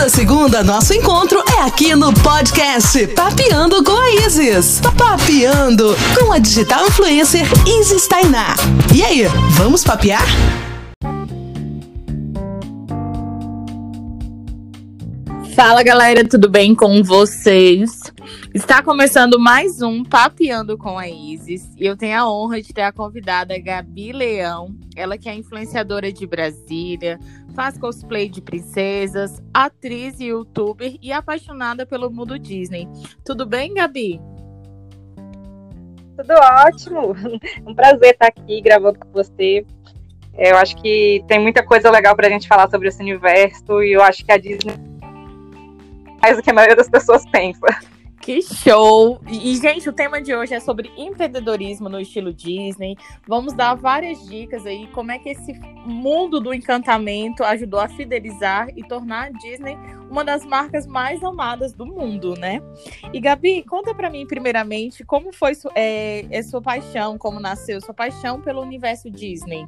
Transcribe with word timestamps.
Toda 0.00 0.08
segunda, 0.08 0.64
nosso 0.64 0.94
encontro 0.94 1.44
é 1.58 1.60
aqui 1.60 1.94
no 1.94 2.10
podcast 2.22 3.06
Papeando 3.08 3.84
com 3.84 3.92
a 3.92 4.10
Isis. 4.26 4.80
Papeando 4.96 5.94
com 6.18 6.32
a 6.32 6.38
digital 6.38 6.86
influencer 6.86 7.44
Isis 7.66 8.08
Tainá. 8.08 8.54
E 8.94 9.04
aí, 9.04 9.24
vamos 9.50 9.84
papear? 9.84 10.24
Fala 15.54 15.82
galera, 15.82 16.26
tudo 16.26 16.48
bem 16.48 16.74
com 16.74 17.02
vocês? 17.02 18.00
Está 18.54 18.82
começando 18.82 19.38
mais 19.38 19.82
um 19.82 20.02
Papeando 20.02 20.78
com 20.78 20.98
a 20.98 21.10
Isis 21.10 21.68
e 21.76 21.84
eu 21.84 21.94
tenho 21.94 22.18
a 22.18 22.32
honra 22.32 22.62
de 22.62 22.72
ter 22.72 22.82
a 22.82 22.92
convidada 22.92 23.58
Gabi 23.58 24.12
Leão, 24.12 24.74
ela 24.96 25.18
que 25.18 25.28
é 25.28 25.34
influenciadora 25.34 26.10
de 26.10 26.26
Brasília, 26.26 27.18
faz 27.54 27.76
cosplay 27.78 28.28
de 28.28 28.40
princesas, 28.40 29.42
atriz 29.52 30.20
e 30.20 30.26
youtuber 30.26 30.96
e 31.00 31.12
apaixonada 31.12 31.84
pelo 31.84 32.10
mundo 32.10 32.38
Disney. 32.38 32.88
Tudo 33.24 33.46
bem, 33.46 33.74
Gabi? 33.74 34.20
Tudo 36.16 36.34
ótimo. 36.66 37.14
Um 37.66 37.74
prazer 37.74 38.12
estar 38.12 38.26
aqui 38.26 38.60
gravando 38.60 38.98
com 38.98 39.10
você. 39.12 39.64
Eu 40.36 40.56
acho 40.56 40.76
que 40.76 41.24
tem 41.26 41.38
muita 41.38 41.64
coisa 41.64 41.90
legal 41.90 42.14
para 42.16 42.26
a 42.26 42.30
gente 42.30 42.48
falar 42.48 42.70
sobre 42.70 42.88
esse 42.88 43.02
universo 43.02 43.82
e 43.82 43.92
eu 43.92 44.02
acho 44.02 44.24
que 44.24 44.32
a 44.32 44.38
Disney 44.38 44.74
mais 46.22 46.36
do 46.36 46.42
que 46.42 46.50
a 46.50 46.54
maioria 46.54 46.76
das 46.76 46.88
pessoas 46.88 47.24
pensa. 47.30 47.66
Que 48.20 48.42
show! 48.42 49.18
E, 49.26 49.56
gente, 49.56 49.88
o 49.88 49.92
tema 49.94 50.20
de 50.20 50.34
hoje 50.34 50.52
é 50.52 50.60
sobre 50.60 50.92
empreendedorismo 50.94 51.88
no 51.88 51.98
estilo 51.98 52.34
Disney. 52.34 52.94
Vamos 53.26 53.54
dar 53.54 53.74
várias 53.74 54.28
dicas 54.28 54.66
aí, 54.66 54.86
como 54.88 55.10
é 55.10 55.18
que 55.18 55.30
esse 55.30 55.54
mundo 55.86 56.38
do 56.38 56.52
encantamento 56.52 57.42
ajudou 57.42 57.80
a 57.80 57.88
fidelizar 57.88 58.68
e 58.76 58.82
tornar 58.82 59.28
a 59.28 59.30
Disney 59.30 59.74
uma 60.10 60.22
das 60.22 60.44
marcas 60.44 60.86
mais 60.86 61.24
amadas 61.24 61.72
do 61.72 61.86
mundo, 61.86 62.34
né? 62.34 62.60
E 63.10 63.18
Gabi, 63.18 63.62
conta 63.62 63.94
para 63.94 64.10
mim, 64.10 64.26
primeiramente, 64.26 65.02
como 65.02 65.32
foi 65.32 65.52
é, 65.74 66.26
é, 66.30 66.42
sua 66.42 66.60
paixão, 66.60 67.16
como 67.16 67.40
nasceu 67.40 67.80
sua 67.80 67.94
paixão 67.94 68.38
pelo 68.38 68.60
universo 68.60 69.10
Disney? 69.10 69.64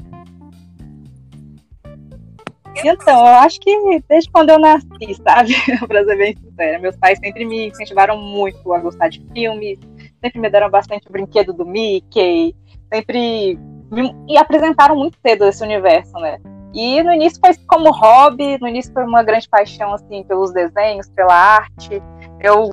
Então, 2.76 3.26
eu 3.26 3.34
acho 3.36 3.60
que 3.60 4.02
desde 4.08 4.30
quando 4.30 4.50
eu 4.50 4.58
nasci, 4.58 5.14
sabe? 5.22 5.54
pra 5.86 6.04
ser 6.04 6.16
bem 6.16 6.36
sincera, 6.36 6.78
meus 6.78 6.96
pais 6.96 7.18
sempre 7.18 7.44
me 7.44 7.68
incentivaram 7.68 8.16
muito 8.16 8.72
a 8.72 8.78
gostar 8.78 9.08
de 9.08 9.24
filmes, 9.32 9.78
sempre 10.22 10.40
me 10.40 10.50
deram 10.50 10.70
bastante 10.70 11.10
brinquedo 11.10 11.52
do 11.52 11.66
Mickey, 11.66 12.54
sempre 12.92 13.58
me 13.90 14.14
e 14.28 14.36
apresentaram 14.38 14.96
muito 14.96 15.18
cedo 15.24 15.44
esse 15.44 15.62
universo, 15.62 16.12
né? 16.14 16.38
E 16.74 17.02
no 17.02 17.12
início 17.12 17.38
foi 17.44 17.54
como 17.66 17.90
hobby, 17.90 18.58
no 18.58 18.66
início 18.66 18.92
foi 18.92 19.04
uma 19.04 19.22
grande 19.22 19.48
paixão, 19.48 19.92
assim, 19.92 20.24
pelos 20.24 20.52
desenhos, 20.52 21.08
pela 21.10 21.34
arte. 21.34 22.02
Eu 22.40 22.70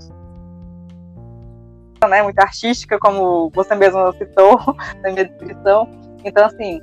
né, 2.07 2.21
muito 2.21 2.39
artística, 2.39 2.97
como 2.97 3.49
você 3.53 3.75
mesmo 3.75 4.11
citou 4.13 4.57
na 5.03 5.11
minha 5.11 5.25
descrição. 5.25 5.89
Então, 6.23 6.45
assim, 6.45 6.79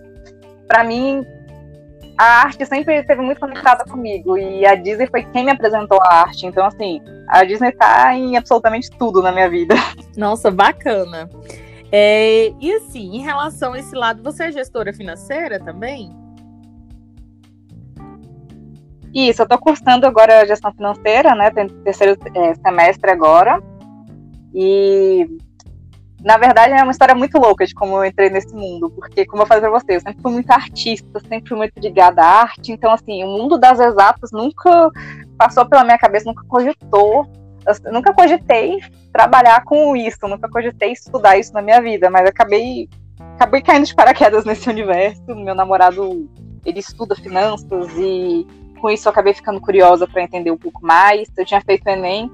para 0.69 0.85
mim, 0.85 1.25
a 2.19 2.25
arte 2.43 2.65
sempre 2.65 2.99
esteve 2.99 3.21
muito 3.21 3.41
conectada 3.41 3.85
comigo 3.85 4.39
e 4.39 4.65
a 4.65 4.75
Disney 4.75 5.07
foi 5.07 5.23
quem 5.25 5.45
me 5.45 5.51
apresentou 5.51 6.01
a 6.01 6.15
arte. 6.23 6.47
Então, 6.47 6.65
assim, 6.65 7.01
a 7.29 7.45
Disney 7.45 7.73
tá 7.73 8.15
em 8.15 8.37
absolutamente 8.37 8.91
tudo 8.91 9.23
na 9.23 9.31
minha 9.31 9.49
vida. 9.51 9.75
Nossa, 10.17 10.51
bacana. 10.51 11.29
É, 11.93 12.53
e 12.61 12.73
assim, 12.75 13.17
em 13.17 13.23
relação 13.23 13.75
a 13.75 13.79
esse 13.79 13.95
lado, 13.95 14.23
você 14.23 14.45
é 14.45 14.53
gestora 14.53 14.93
financeira 14.93 15.61
também? 15.61 16.11
Isso, 19.15 19.43
eu 19.43 19.49
tô 19.49 19.59
cursando 19.59 20.07
agora 20.07 20.47
gestão 20.47 20.73
financeira, 20.73 21.35
né? 21.35 21.51
Tem 21.51 21.69
terceiro 21.69 22.19
é, 22.35 22.55
semestre 22.55 23.11
agora. 23.11 23.63
E 24.55 25.27
na 26.23 26.39
verdade, 26.39 26.73
é 26.73 26.83
uma 26.83 26.91
história 26.91 27.15
muito 27.15 27.39
louca 27.39 27.67
de 27.67 27.75
como 27.75 27.97
eu 27.97 28.05
entrei 28.05 28.31
nesse 28.31 28.55
mundo, 28.55 28.91
porque, 28.91 29.27
como 29.27 29.43
eu 29.43 29.47
falei 29.47 29.61
pra 29.61 29.71
você, 29.71 29.97
eu 29.97 30.01
sempre 30.01 30.23
fui 30.23 30.33
muito 30.33 30.51
artista, 30.51 31.21
sempre 31.21 31.49
fui 31.49 31.59
muito 31.59 31.79
ligada 31.79 32.23
à 32.23 32.41
arte, 32.43 32.73
então, 32.73 32.91
assim, 32.91 33.23
o 33.23 33.29
mundo 33.29 33.59
das 33.59 33.79
exatas 33.79 34.33
nunca 34.33 34.91
passou 35.37 35.67
pela 35.67 35.85
minha 35.85 35.99
cabeça, 35.99 36.25
nunca 36.27 36.43
cogitou, 36.49 37.27
nunca 37.93 38.15
cogitei 38.15 38.79
trabalhar 39.13 39.65
com 39.65 39.97
isso, 39.97 40.19
nunca 40.29 40.49
cogitei 40.49 40.93
estudar 40.93 41.39
isso 41.39 41.53
na 41.53 41.63
minha 41.63 41.81
vida, 41.81 42.11
mas 42.11 42.29
acabei, 42.29 42.89
acabei 43.35 43.63
caindo 43.63 43.87
de 43.87 43.95
paraquedas 43.95 44.45
nesse 44.47 44.69
universo. 44.69 45.23
Meu 45.35 45.55
namorado, 45.55 46.29
ele 46.65 46.81
estuda 46.81 47.15
finanças 47.15 47.93
e 47.97 48.47
com 48.81 48.91
isso 48.91 49.09
eu 49.09 49.11
acabei 49.11 49.33
ficando 49.33 49.61
curiosa 49.61 50.07
para 50.07 50.23
entender 50.23 50.51
um 50.51 50.57
pouco 50.57 50.85
mais. 50.85 51.29
Eu 51.37 51.47
tinha 51.47 51.61
feito 51.61 51.87
o 51.87 51.91
Enem 51.91 52.31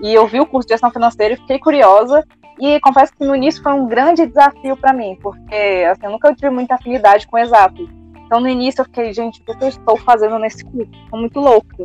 e 0.00 0.14
eu 0.14 0.26
vi 0.26 0.40
o 0.40 0.46
curso 0.46 0.66
de 0.66 0.74
gestão 0.74 0.90
financeira 0.90 1.34
e 1.34 1.36
fiquei 1.36 1.58
curiosa 1.58 2.26
e 2.60 2.80
confesso 2.80 3.12
que 3.14 3.24
no 3.24 3.34
início 3.34 3.62
foi 3.62 3.72
um 3.72 3.86
grande 3.86 4.26
desafio 4.26 4.76
para 4.76 4.92
mim, 4.92 5.18
porque 5.20 5.86
assim, 5.90 6.04
eu 6.04 6.10
nunca 6.10 6.34
tive 6.34 6.50
muita 6.50 6.74
afinidade 6.74 7.26
com 7.26 7.38
exato. 7.38 7.88
Então 8.26 8.40
no 8.40 8.48
início 8.48 8.80
eu 8.80 8.84
fiquei, 8.86 9.12
gente, 9.12 9.42
o 9.42 9.44
que 9.44 9.64
eu 9.64 9.68
estou 9.68 9.96
fazendo 9.98 10.38
nesse 10.38 10.64
curso? 10.64 10.90
Estou 11.04 11.20
muito 11.20 11.38
louca. 11.40 11.76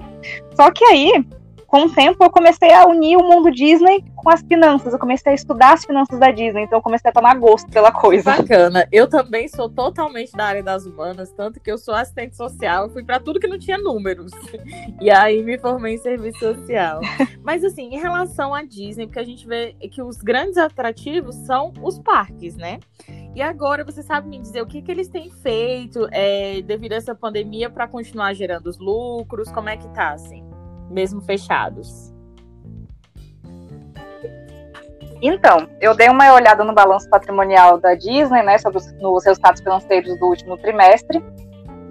Só 0.55 0.71
que 0.71 0.83
aí, 0.85 1.25
com 1.67 1.83
o 1.83 1.89
tempo, 1.93 2.23
eu 2.23 2.29
comecei 2.29 2.71
a 2.71 2.87
unir 2.87 3.17
o 3.17 3.23
mundo 3.23 3.51
Disney 3.51 4.03
com 4.15 4.29
as 4.29 4.41
finanças. 4.41 4.93
Eu 4.93 4.99
comecei 4.99 5.33
a 5.33 5.35
estudar 5.35 5.73
as 5.73 5.83
finanças 5.83 6.17
da 6.17 6.31
Disney, 6.31 6.63
então 6.63 6.79
eu 6.79 6.81
comecei 6.81 7.09
a 7.09 7.13
tomar 7.13 7.35
gosto 7.35 7.69
pela 7.69 7.91
coisa. 7.91 8.37
Bacana. 8.37 8.87
Eu 8.89 9.07
também 9.07 9.49
sou 9.49 9.69
totalmente 9.69 10.31
da 10.31 10.45
área 10.45 10.63
das 10.63 10.85
humanas, 10.85 11.29
tanto 11.33 11.59
que 11.59 11.69
eu 11.69 11.77
sou 11.77 11.93
assistente 11.93 12.37
social, 12.37 12.85
eu 12.85 12.89
fui 12.89 13.03
para 13.03 13.19
tudo 13.19 13.39
que 13.39 13.47
não 13.47 13.59
tinha 13.59 13.77
números. 13.77 14.31
E 14.99 15.11
aí 15.11 15.43
me 15.43 15.57
formei 15.59 15.95
em 15.95 15.97
serviço 15.97 16.39
social. 16.39 17.01
Mas 17.43 17.63
assim, 17.63 17.93
em 17.93 17.99
relação 17.99 18.53
à 18.53 18.63
Disney, 18.63 19.05
porque 19.05 19.19
a 19.19 19.23
gente 19.23 19.45
vê 19.47 19.73
que 19.91 20.01
os 20.01 20.17
grandes 20.17 20.57
atrativos 20.57 21.35
são 21.35 21.73
os 21.81 21.99
parques, 21.99 22.55
né? 22.55 22.79
E 23.35 23.41
agora 23.41 23.83
você 23.83 24.01
sabe 24.01 24.27
me 24.27 24.39
dizer 24.39 24.61
o 24.61 24.65
que, 24.65 24.81
que 24.81 24.91
eles 24.91 25.07
têm 25.07 25.29
feito 25.29 26.07
é, 26.11 26.61
devido 26.61 26.93
a 26.93 26.95
essa 26.95 27.13
pandemia 27.13 27.69
para 27.69 27.87
continuar 27.87 28.33
gerando 28.33 28.67
os 28.67 28.79
lucros? 28.79 29.51
Como 29.51 29.69
é 29.69 29.77
que 29.77 29.87
tá, 29.89 30.13
assim, 30.13 30.46
mesmo 30.89 31.21
fechados? 31.21 32.13
Então, 35.21 35.67
eu 35.81 35.95
dei 35.95 36.09
uma 36.09 36.31
olhada 36.33 36.63
no 36.63 36.73
balanço 36.73 37.09
patrimonial 37.09 37.79
da 37.79 37.95
Disney, 37.95 38.43
né, 38.43 38.57
sobre 38.59 38.77
os, 38.77 38.91
nos 38.99 39.25
resultados 39.25 39.61
financeiros 39.61 40.17
do 40.19 40.25
último 40.27 40.57
trimestre, 40.57 41.23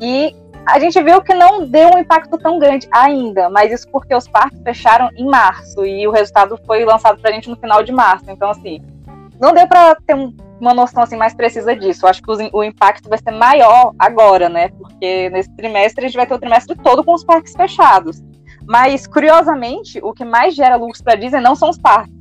e 0.01 0.35
a 0.67 0.79
gente 0.79 1.01
viu 1.03 1.23
que 1.23 1.33
não 1.33 1.65
deu 1.65 1.91
um 1.95 1.99
impacto 1.99 2.37
tão 2.39 2.59
grande 2.59 2.89
ainda, 2.91 3.49
mas 3.49 3.73
isso 3.73 3.89
porque 3.89 4.15
os 4.15 4.29
parques 4.29 4.61
fecharam 4.63 5.11
em 5.17 5.25
março 5.25 5.85
e 5.85 6.07
o 6.07 6.11
resultado 6.11 6.59
foi 6.67 6.85
lançado 6.85 7.21
para 7.21 7.31
a 7.31 7.33
gente 7.33 7.49
no 7.49 7.57
final 7.57 7.83
de 7.83 7.93
março. 7.93 8.25
Então, 8.29 8.51
assim, 8.51 8.81
não 9.41 9.53
deu 9.53 9.67
para 9.69 9.95
ter 10.07 10.17
um, 10.17 10.35
uma 10.61 10.75
noção 10.75 11.03
assim 11.03 11.17
mais 11.17 11.35
precisa 11.35 11.75
disso. 11.77 12.05
Eu 12.05 12.11
acho 12.11 12.21
que 12.21 12.31
o, 12.53 12.65
impacto 12.65 13.09
vai 13.09 13.19
ser 13.19 13.31
maior 13.31 13.93
agora, 13.97 14.49
né? 14.49 14.69
Porque 14.71 15.31
nesse 15.31 15.55
trimestre 15.55 16.05
a 16.05 16.09
gente 16.09 16.17
vai 16.17 16.27
ter 16.27 16.35
o 16.35 16.39
trimestre 16.39 16.77
todo 16.83 17.05
com 17.05 17.15
os 17.15 17.25
parques 17.25 17.53
fechados. 17.55 18.21
Mas, 18.67 19.07
curiosamente, 19.07 20.01
o 20.03 20.13
que 20.13 20.25
mais 20.25 20.55
gera 20.55 20.77
lucros 20.77 21.01
para 21.01 21.15
a 21.15 21.17
Disney 21.17 21.41
não 21.41 21.55
são 21.55 21.71
os 21.71 21.79
parques, 21.79 22.17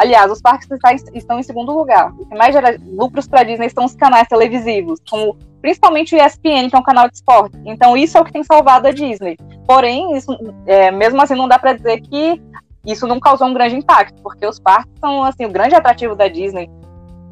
Aliás, 0.00 0.32
os 0.32 0.40
parques 0.40 0.66
estão 1.14 1.38
em 1.38 1.42
segundo 1.42 1.76
lugar. 1.76 2.10
O 2.18 2.24
que 2.24 2.34
mais 2.34 2.54
gera 2.54 2.74
lucros 2.86 3.28
para 3.28 3.40
a 3.40 3.44
Disney 3.44 3.68
são 3.68 3.84
os 3.84 3.94
canais 3.94 4.26
televisivos, 4.26 4.98
como 5.08 5.36
principalmente 5.60 6.14
o 6.14 6.18
ESPN, 6.18 6.70
que 6.70 6.74
é 6.74 6.78
um 6.78 6.82
canal 6.82 7.06
de 7.06 7.16
esporte. 7.16 7.58
Então, 7.66 7.94
isso 7.94 8.16
é 8.16 8.20
o 8.20 8.24
que 8.24 8.32
tem 8.32 8.42
salvado 8.42 8.88
a 8.88 8.92
Disney. 8.92 9.36
Porém, 9.66 10.16
isso, 10.16 10.34
é, 10.66 10.90
mesmo 10.90 11.20
assim, 11.20 11.34
não 11.34 11.46
dá 11.46 11.58
para 11.58 11.74
dizer 11.74 12.00
que 12.00 12.40
isso 12.86 13.06
não 13.06 13.20
causou 13.20 13.46
um 13.46 13.52
grande 13.52 13.76
impacto, 13.76 14.22
porque 14.22 14.46
os 14.46 14.58
parques 14.58 14.90
são 14.98 15.22
assim 15.22 15.44
o 15.44 15.50
grande 15.50 15.74
atrativo 15.74 16.16
da 16.16 16.28
Disney. 16.28 16.70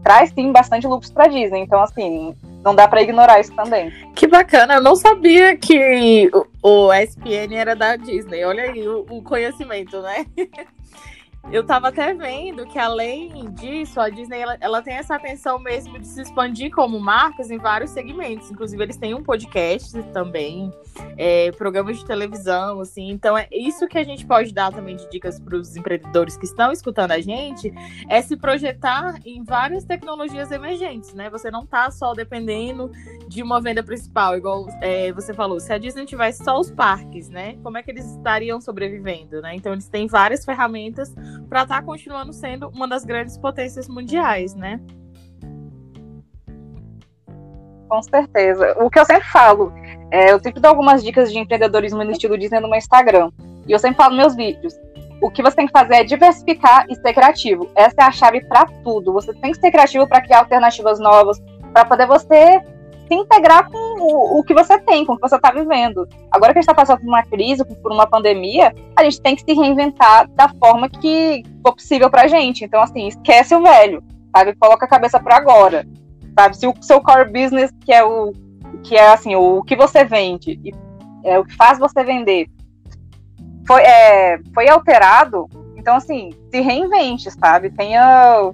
Traz 0.05 0.31
sim 0.31 0.53
bastante 0.53 0.87
lucros 0.87 1.11
para 1.11 1.25
a 1.25 1.29
Disney. 1.29 1.61
Então, 1.61 1.81
assim, 1.81 2.35
não 2.63 2.75
dá 2.75 2.87
para 2.87 3.01
ignorar 3.01 3.41
isso 3.41 3.55
também. 3.55 3.91
Que 4.15 4.27
bacana, 4.27 4.75
eu 4.75 4.83
não 4.83 4.95
sabia 4.95 5.57
que 5.57 6.31
o, 6.69 6.93
ESPN 6.93 7.55
era 7.55 7.75
da 7.75 7.97
Disney. 7.97 8.45
Olha 8.45 8.65
aí 8.65 8.87
o, 8.87 9.06
o 9.09 9.23
conhecimento, 9.23 10.00
né? 10.03 10.26
Eu 11.50 11.65
tava 11.65 11.89
até 11.89 12.12
vendo 12.12 12.67
que, 12.67 12.79
além 12.79 13.50
disso, 13.53 13.99
a 13.99 14.11
Disney 14.11 14.39
ela, 14.39 14.59
ela, 14.61 14.83
tem 14.83 14.95
essa 14.95 15.15
atenção 15.15 15.59
mesmo 15.59 15.99
de 15.99 16.06
se 16.06 16.21
expandir 16.21 16.71
como 16.71 17.00
marcas 17.00 17.50
em 17.50 17.56
vários 17.56 17.91
segmentos. 17.91 18.50
Inclusive, 18.50 18.83
eles 18.83 18.99
têm 18.99 19.15
um 19.15 19.23
podcast 19.23 20.03
também, 20.12 20.71
é, 21.17 21.50
programas 21.53 21.99
de 21.99 22.05
televisão, 22.05 22.83
assim. 22.83 23.09
Então, 23.09 23.37
é 23.37 23.49
isso 23.50 23.89
que 23.89 23.97
a 23.97 24.05
gente 24.05 24.27
pode 24.27 24.53
dar 24.53 24.71
também 24.71 24.95
de 24.95 25.09
dicas 25.09 25.41
para 25.41 25.56
os 25.56 25.75
empreendedores 25.75 26.37
que 26.37 26.45
estão 26.45 26.71
escutando 26.71 27.12
a 27.12 27.21
gente, 27.21 27.73
é 28.11 28.21
se 28.21 28.37
projetar 28.37 29.19
em 29.25 29.43
várias 29.43 29.85
tecnologias 29.85 30.53
emergentes, 30.53 31.15
né? 31.15 31.31
Você 31.31 31.51
não 31.51 31.65
tá 31.65 31.91
só 31.91 32.12
dependendo 32.12 32.91
de 33.27 33.43
uma 33.43 33.59
venda 33.59 33.83
principal, 33.83 34.37
igual 34.37 34.67
é, 34.83 35.11
você 35.12 35.33
falou. 35.33 35.59
Se 35.61 35.73
a 35.73 35.79
Disney 35.79 36.05
tivesse 36.05 36.44
só 36.44 36.61
os 36.61 36.71
parques, 36.71 37.31
né? 37.31 37.56
Como 37.62 37.79
é 37.79 37.83
que 37.83 37.91
eles 37.91 38.05
estariam 38.05 38.61
sobrevivendo, 38.61 39.41
né? 39.41 39.55
Então, 39.55 39.73
eles 39.73 39.89
têm 39.89 40.06
várias 40.06 40.44
ferramentas 40.44 41.15
para 41.49 41.62
estar 41.62 41.81
tá 41.81 41.82
continuando 41.82 42.32
sendo 42.32 42.69
uma 42.69 42.87
das 42.88 43.05
grandes 43.05 43.37
potências 43.38 43.88
mundiais, 43.88 44.55
né? 44.55 44.81
Com 47.88 48.02
certeza. 48.02 48.76
O 48.79 48.90
que 48.90 48.99
eu 48.99 49.05
sempre 49.05 49.26
falo, 49.29 49.73
é, 50.11 50.32
eu 50.32 50.40
sempre 50.40 50.61
dou 50.61 50.70
algumas 50.70 51.02
dicas 51.02 51.32
de 51.32 51.38
empreendedorismo 51.38 52.05
no 52.05 52.11
estilo 52.11 52.37
Disney 52.37 52.61
no 52.61 52.69
meu 52.69 52.79
Instagram. 52.79 53.31
E 53.67 53.73
eu 53.73 53.79
sempre 53.79 53.96
falo 53.96 54.14
nos 54.14 54.37
meus 54.37 54.37
vídeos, 54.37 54.75
o 55.20 55.31
que 55.31 55.43
você 55.43 55.56
tem 55.56 55.67
que 55.67 55.73
fazer 55.73 55.94
é 55.94 56.05
diversificar 56.05 56.87
e 56.88 56.94
ser 56.94 57.12
criativo. 57.12 57.69
Essa 57.75 57.96
é 58.00 58.05
a 58.05 58.12
chave 58.12 58.41
para 58.44 58.67
tudo. 58.84 59.12
Você 59.12 59.32
tem 59.34 59.52
que 59.52 59.58
ser 59.58 59.70
criativo 59.70 60.06
para 60.06 60.20
criar 60.20 60.41
alternativas 60.41 61.00
novas, 61.00 61.38
para 61.73 61.84
poder 61.84 62.06
você 62.06 62.61
se 63.08 63.14
integrar 63.14 63.70
com 63.70 63.88
o, 63.99 64.43
que 64.43 64.55
você 64.55 64.79
tem, 64.79 65.05
com 65.05 65.12
o 65.12 65.17
que 65.17 65.29
você 65.29 65.37
está 65.37 65.50
vivendo. 65.50 66.09
Agora 66.31 66.53
que 66.53 66.59
a 66.59 66.62
gente 66.62 66.71
está 66.71 66.75
passando 66.75 67.00
por 67.00 67.09
uma 67.09 67.23
crise, 67.23 67.65
por 67.65 67.93
uma 67.93 68.06
pandemia, 68.06 68.75
a 68.97 69.05
gente 69.05 69.21
tem 69.21 69.37
que 69.37 69.43
se 69.43 69.53
reinventar 69.53 70.29
da 70.31 70.49
forma 70.49 70.89
que 70.89 71.43
for 71.62 71.75
possível 71.75 72.11
para 72.11 72.23
a 72.23 72.29
gente. 72.29 72.65
Então, 72.65 72.81
assim, 72.81 73.09
esquece 73.09 73.55
o 73.55 73.62
velho, 73.62 74.03
sabe? 74.35 74.55
Coloca 74.56 74.85
a 74.85 74.89
cabeça 74.89 75.21
para 75.21 75.37
agora, 75.37 75.87
sabe? 76.39 76.56
Se 76.56 76.67
o 76.67 76.75
seu 76.81 77.00
core 77.00 77.31
business, 77.31 77.71
que 77.85 77.93
é 77.93 78.05
o 78.05 78.33
que 78.83 78.97
é 78.97 79.12
assim, 79.12 79.35
o 79.35 79.62
que 79.62 79.75
você 79.75 80.05
vende, 80.05 80.61
é 81.25 81.39
o 81.39 81.44
que 81.44 81.56
faz 81.56 81.79
você 81.79 82.05
vender, 82.05 82.47
foi, 83.67 83.83
é, 83.83 84.39
foi 84.55 84.69
alterado, 84.69 85.47
então, 85.77 85.97
assim, 85.97 86.31
se 86.51 86.61
reinvente, 86.61 87.31
sabe? 87.31 87.71
Tenha 87.71 88.53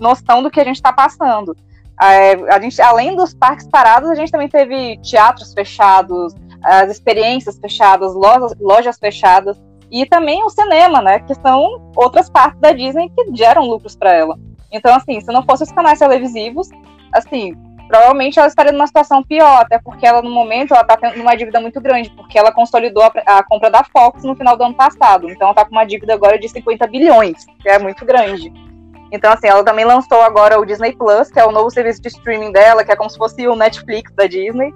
noção 0.00 0.42
do 0.42 0.50
que 0.50 0.60
a 0.60 0.64
gente 0.64 0.76
está 0.76 0.92
passando. 0.92 1.54
É, 2.00 2.32
a 2.52 2.60
gente, 2.60 2.80
além 2.82 3.14
dos 3.14 3.34
parques 3.34 3.68
parados, 3.68 4.10
a 4.10 4.14
gente 4.14 4.32
também 4.32 4.48
teve 4.48 4.98
teatros 4.98 5.52
fechados, 5.52 6.34
as 6.62 6.90
experiências 6.90 7.58
fechadas, 7.58 8.14
lojas, 8.14 8.54
lojas 8.60 8.98
fechadas 8.98 9.60
e 9.90 10.06
também 10.06 10.42
o 10.42 10.50
cinema, 10.50 11.00
né? 11.00 11.20
Que 11.20 11.34
são 11.34 11.92
outras 11.94 12.28
partes 12.28 12.60
da 12.60 12.72
Disney 12.72 13.10
que 13.10 13.36
geram 13.36 13.62
lucros 13.62 13.94
para 13.94 14.12
ela. 14.12 14.36
Então, 14.72 14.94
assim, 14.94 15.20
se 15.20 15.32
não 15.32 15.44
fossem 15.44 15.66
os 15.66 15.72
canais 15.72 16.00
televisivos, 16.00 16.68
assim, 17.12 17.54
provavelmente 17.86 18.38
ela 18.38 18.48
estaria 18.48 18.72
numa 18.72 18.88
situação 18.88 19.22
pior, 19.22 19.60
até 19.60 19.78
porque 19.78 20.04
ela, 20.04 20.20
no 20.20 20.30
momento, 20.30 20.72
ela 20.72 20.82
está 20.82 20.96
tendo 20.96 21.20
uma 21.20 21.36
dívida 21.36 21.60
muito 21.60 21.80
grande, 21.80 22.10
porque 22.10 22.36
ela 22.36 22.50
consolidou 22.50 23.04
a, 23.04 23.12
a, 23.38 23.44
compra 23.44 23.70
da 23.70 23.84
Fox 23.84 24.24
no 24.24 24.34
final 24.34 24.56
do 24.56 24.64
ano 24.64 24.74
passado. 24.74 25.30
Então, 25.30 25.46
ela 25.46 25.52
está 25.52 25.64
com 25.64 25.70
uma 25.70 25.84
dívida 25.84 26.14
agora 26.14 26.38
de 26.38 26.48
50 26.48 26.86
bilhões, 26.88 27.44
que 27.60 27.68
é 27.68 27.78
muito 27.78 28.04
grande. 28.04 28.52
Então, 29.14 29.32
assim, 29.32 29.46
ela 29.46 29.64
também 29.64 29.84
lançou 29.84 30.20
agora 30.22 30.58
o 30.58 30.66
Disney 30.66 30.92
Plus, 30.96 31.30
que 31.30 31.38
é 31.38 31.46
o 31.46 31.52
novo 31.52 31.70
serviço 31.70 32.02
de 32.02 32.08
streaming 32.08 32.50
dela, 32.50 32.84
que 32.84 32.90
é 32.90 32.96
como 32.96 33.08
se 33.08 33.16
fosse 33.16 33.46
o 33.46 33.54
Netflix 33.54 34.12
da 34.12 34.26
Disney. 34.26 34.74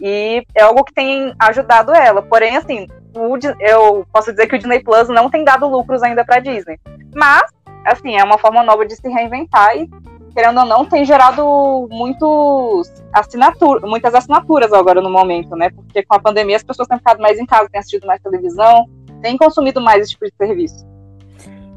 E 0.00 0.44
é 0.54 0.62
algo 0.62 0.84
que 0.84 0.94
tem 0.94 1.34
ajudado 1.36 1.92
ela. 1.92 2.22
Porém, 2.22 2.56
assim, 2.56 2.86
o, 3.12 3.36
eu 3.58 4.06
posso 4.12 4.30
dizer 4.30 4.46
que 4.46 4.54
o 4.54 4.58
Disney 4.58 4.84
Plus 4.84 5.08
não 5.08 5.28
tem 5.28 5.44
dado 5.44 5.66
lucros 5.66 6.00
ainda 6.00 6.24
para 6.24 6.38
Disney. 6.38 6.78
Mas, 7.12 7.42
assim, 7.84 8.16
é 8.16 8.22
uma 8.22 8.38
forma 8.38 8.62
nova 8.62 8.86
de 8.86 8.94
se 8.94 9.08
reinventar 9.08 9.76
e, 9.76 9.90
querendo 10.32 10.60
ou 10.60 10.66
não, 10.66 10.84
tem 10.84 11.04
gerado 11.04 11.88
muitos 11.90 12.88
assinatura, 13.12 13.84
muitas 13.84 14.14
assinaturas 14.14 14.72
agora 14.72 15.00
no 15.00 15.10
momento, 15.10 15.56
né? 15.56 15.70
Porque 15.70 16.04
com 16.04 16.14
a 16.14 16.20
pandemia 16.20 16.54
as 16.54 16.62
pessoas 16.62 16.86
têm 16.86 16.98
ficado 16.98 17.20
mais 17.20 17.36
em 17.36 17.46
casa, 17.46 17.68
têm 17.68 17.80
assistido 17.80 18.06
mais 18.06 18.22
televisão, 18.22 18.86
têm 19.20 19.36
consumido 19.36 19.80
mais 19.80 20.02
esse 20.02 20.12
tipo 20.12 20.26
de 20.26 20.34
serviço. 20.36 20.91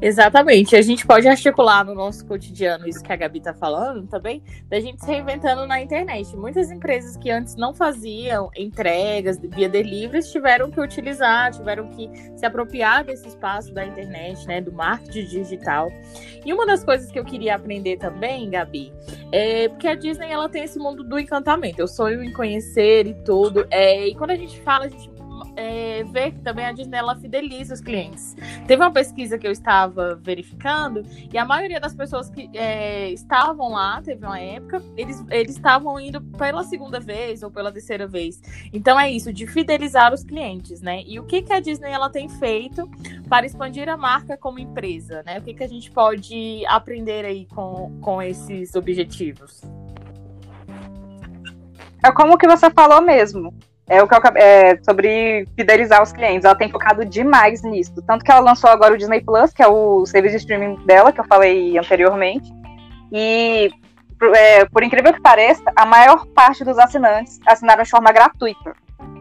Exatamente. 0.00 0.76
A 0.76 0.82
gente 0.82 1.06
pode 1.06 1.26
articular 1.26 1.84
no 1.84 1.94
nosso 1.94 2.26
cotidiano 2.26 2.86
isso 2.86 3.02
que 3.02 3.12
a 3.12 3.16
Gabi 3.16 3.40
tá 3.40 3.54
falando 3.54 4.06
também, 4.06 4.42
da 4.68 4.78
gente 4.78 5.02
se 5.02 5.10
reinventando 5.10 5.66
na 5.66 5.80
internet. 5.80 6.36
Muitas 6.36 6.70
empresas 6.70 7.16
que 7.16 7.30
antes 7.30 7.56
não 7.56 7.72
faziam 7.72 8.50
entregas 8.56 9.38
via 9.40 9.68
deliveries 9.68 10.30
tiveram 10.30 10.70
que 10.70 10.80
utilizar, 10.80 11.52
tiveram 11.52 11.88
que 11.88 12.10
se 12.36 12.44
apropriar 12.44 13.04
desse 13.04 13.26
espaço 13.26 13.72
da 13.72 13.86
internet, 13.86 14.46
né, 14.46 14.60
do 14.60 14.72
marketing 14.72 15.24
digital. 15.24 15.90
E 16.44 16.52
uma 16.52 16.66
das 16.66 16.84
coisas 16.84 17.10
que 17.10 17.18
eu 17.18 17.24
queria 17.24 17.56
aprender 17.56 17.96
também, 17.96 18.50
Gabi, 18.50 18.92
é 19.32 19.68
porque 19.68 19.88
a 19.88 19.94
Disney 19.94 20.30
ela 20.30 20.48
tem 20.48 20.64
esse 20.64 20.78
mundo 20.78 21.02
do 21.02 21.18
encantamento. 21.18 21.80
Eu 21.80 21.88
sonho 21.88 22.22
em 22.22 22.32
conhecer 22.32 23.06
e 23.06 23.14
tudo. 23.24 23.66
É, 23.70 24.08
e 24.08 24.14
quando 24.14 24.30
a 24.30 24.36
gente 24.36 24.60
fala, 24.60 24.84
a 24.84 24.88
gente 24.88 25.15
é, 25.56 26.04
ver 26.04 26.32
que 26.32 26.40
também 26.40 26.66
a 26.66 26.72
Disney 26.72 26.98
ela 26.98 27.16
fideliza 27.16 27.74
os 27.74 27.80
clientes. 27.80 28.36
Teve 28.66 28.82
uma 28.82 28.90
pesquisa 28.90 29.38
que 29.38 29.46
eu 29.46 29.50
estava 29.50 30.14
verificando 30.14 31.02
e 31.32 31.38
a 31.38 31.44
maioria 31.44 31.80
das 31.80 31.94
pessoas 31.94 32.28
que 32.30 32.50
é, 32.54 33.10
estavam 33.10 33.72
lá, 33.72 34.00
teve 34.02 34.24
uma 34.24 34.38
época, 34.38 34.82
eles, 34.96 35.24
eles 35.30 35.56
estavam 35.56 35.98
indo 35.98 36.20
pela 36.20 36.62
segunda 36.64 37.00
vez 37.00 37.42
ou 37.42 37.50
pela 37.50 37.72
terceira 37.72 38.06
vez. 38.06 38.40
Então 38.72 38.98
é 38.98 39.10
isso, 39.10 39.32
de 39.32 39.46
fidelizar 39.46 40.12
os 40.12 40.22
clientes, 40.22 40.80
né? 40.80 41.02
E 41.06 41.18
o 41.18 41.24
que, 41.24 41.42
que 41.42 41.52
a 41.52 41.60
Disney 41.60 41.90
ela 41.90 42.10
tem 42.10 42.28
feito 42.28 42.88
para 43.28 43.46
expandir 43.46 43.88
a 43.88 43.96
marca 43.96 44.36
como 44.36 44.58
empresa, 44.58 45.22
né? 45.24 45.38
O 45.38 45.42
que, 45.42 45.54
que 45.54 45.64
a 45.64 45.68
gente 45.68 45.90
pode 45.90 46.64
aprender 46.66 47.24
aí 47.24 47.46
com, 47.46 47.98
com 48.00 48.22
esses 48.22 48.74
objetivos? 48.74 49.62
É 52.04 52.12
como 52.12 52.38
que 52.38 52.46
você 52.46 52.70
falou 52.70 53.00
mesmo 53.02 53.52
é 53.88 54.02
o 54.02 54.08
que 54.08 54.14
eu, 54.14 54.20
é, 54.34 54.78
sobre 54.82 55.46
fidelizar 55.56 56.02
os 56.02 56.12
clientes. 56.12 56.44
Ela 56.44 56.56
tem 56.56 56.70
focado 56.70 57.04
demais 57.04 57.62
nisso. 57.62 58.02
Tanto 58.06 58.24
que 58.24 58.30
ela 58.30 58.40
lançou 58.40 58.68
agora 58.68 58.94
o 58.94 58.98
Disney 58.98 59.20
Plus, 59.20 59.52
que 59.52 59.62
é 59.62 59.68
o 59.68 60.04
serviço 60.06 60.36
de 60.36 60.40
streaming 60.42 60.76
dela, 60.84 61.12
que 61.12 61.20
eu 61.20 61.24
falei 61.24 61.78
anteriormente. 61.78 62.52
E, 63.12 63.70
é, 64.34 64.64
por 64.64 64.82
incrível 64.82 65.12
que 65.12 65.20
pareça, 65.20 65.62
a 65.76 65.86
maior 65.86 66.26
parte 66.26 66.64
dos 66.64 66.78
assinantes 66.78 67.38
assinaram 67.46 67.84
de 67.84 67.90
forma 67.90 68.10
gratuita 68.12 68.74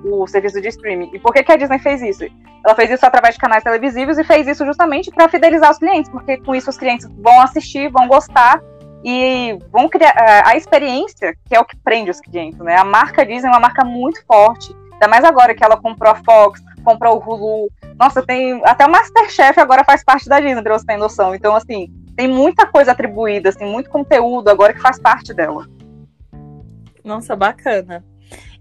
o 0.04 0.26
serviço 0.28 0.62
de 0.62 0.70
streaming. 0.70 1.12
E 1.14 1.20
por 1.20 1.34
que, 1.34 1.44
que 1.44 1.52
a 1.52 1.56
Disney 1.56 1.80
fez 1.80 2.02
isso? 2.02 2.26
Ela 2.66 2.76
fez 2.76 2.90
isso 2.90 3.06
através 3.06 3.36
de 3.36 3.42
canais 3.42 3.64
televisivos 3.64 4.18
e 4.18 4.24
fez 4.24 4.48
isso 4.48 4.66
justamente 4.66 5.12
para 5.12 5.30
fidelizar 5.30 5.72
os 5.72 5.78
clientes, 5.78 6.10
porque 6.10 6.38
com 6.38 6.56
isso 6.56 6.70
os 6.70 6.78
clientes 6.78 7.08
vão 7.20 7.42
assistir, 7.42 7.90
vão 7.90 8.08
gostar 8.08 8.60
e 9.08 9.60
vão 9.72 9.88
criar 9.88 10.44
a 10.44 10.58
experiência, 10.58 11.38
que 11.48 11.56
é 11.56 11.60
o 11.60 11.66
que 11.66 11.78
prende 11.78 12.10
os 12.10 12.20
clientes, 12.20 12.58
né? 12.60 12.76
A 12.76 12.84
marca 12.84 13.24
Disney 13.24 13.48
é 13.48 13.52
uma 13.52 13.60
marca 13.60 13.86
muito 13.86 14.26
forte, 14.26 14.76
ainda 14.94 15.08
mais 15.08 15.24
agora 15.24 15.54
que 15.54 15.64
ela 15.64 15.78
comprou 15.78 16.12
a 16.12 16.16
Fox, 16.16 16.60
comprou 16.84 17.18
o 17.18 17.20
Hulu. 17.20 17.70
Nossa, 18.00 18.26
tem 18.26 18.60
até 18.66 18.84
o 18.84 18.90
Masterchef 18.90 19.60
agora 19.60 19.84
faz 19.84 20.04
parte 20.04 20.28
da 20.28 20.40
Disney, 20.40 20.64
pra 20.64 20.78
você 20.78 20.86
ter 20.88 20.98
noção. 20.98 21.36
Então, 21.36 21.56
assim, 21.56 21.88
tem 22.16 22.28
muita 22.28 22.66
coisa 22.66 22.94
atribuída, 22.94 23.50
assim, 23.50 23.66
muito 23.66 23.92
conteúdo 23.92 24.50
agora 24.50 24.74
que 24.74 24.82
faz 24.82 25.00
parte 25.00 25.36
dela. 25.36 25.68
Nossa, 27.04 27.36
bacana. 27.36 28.04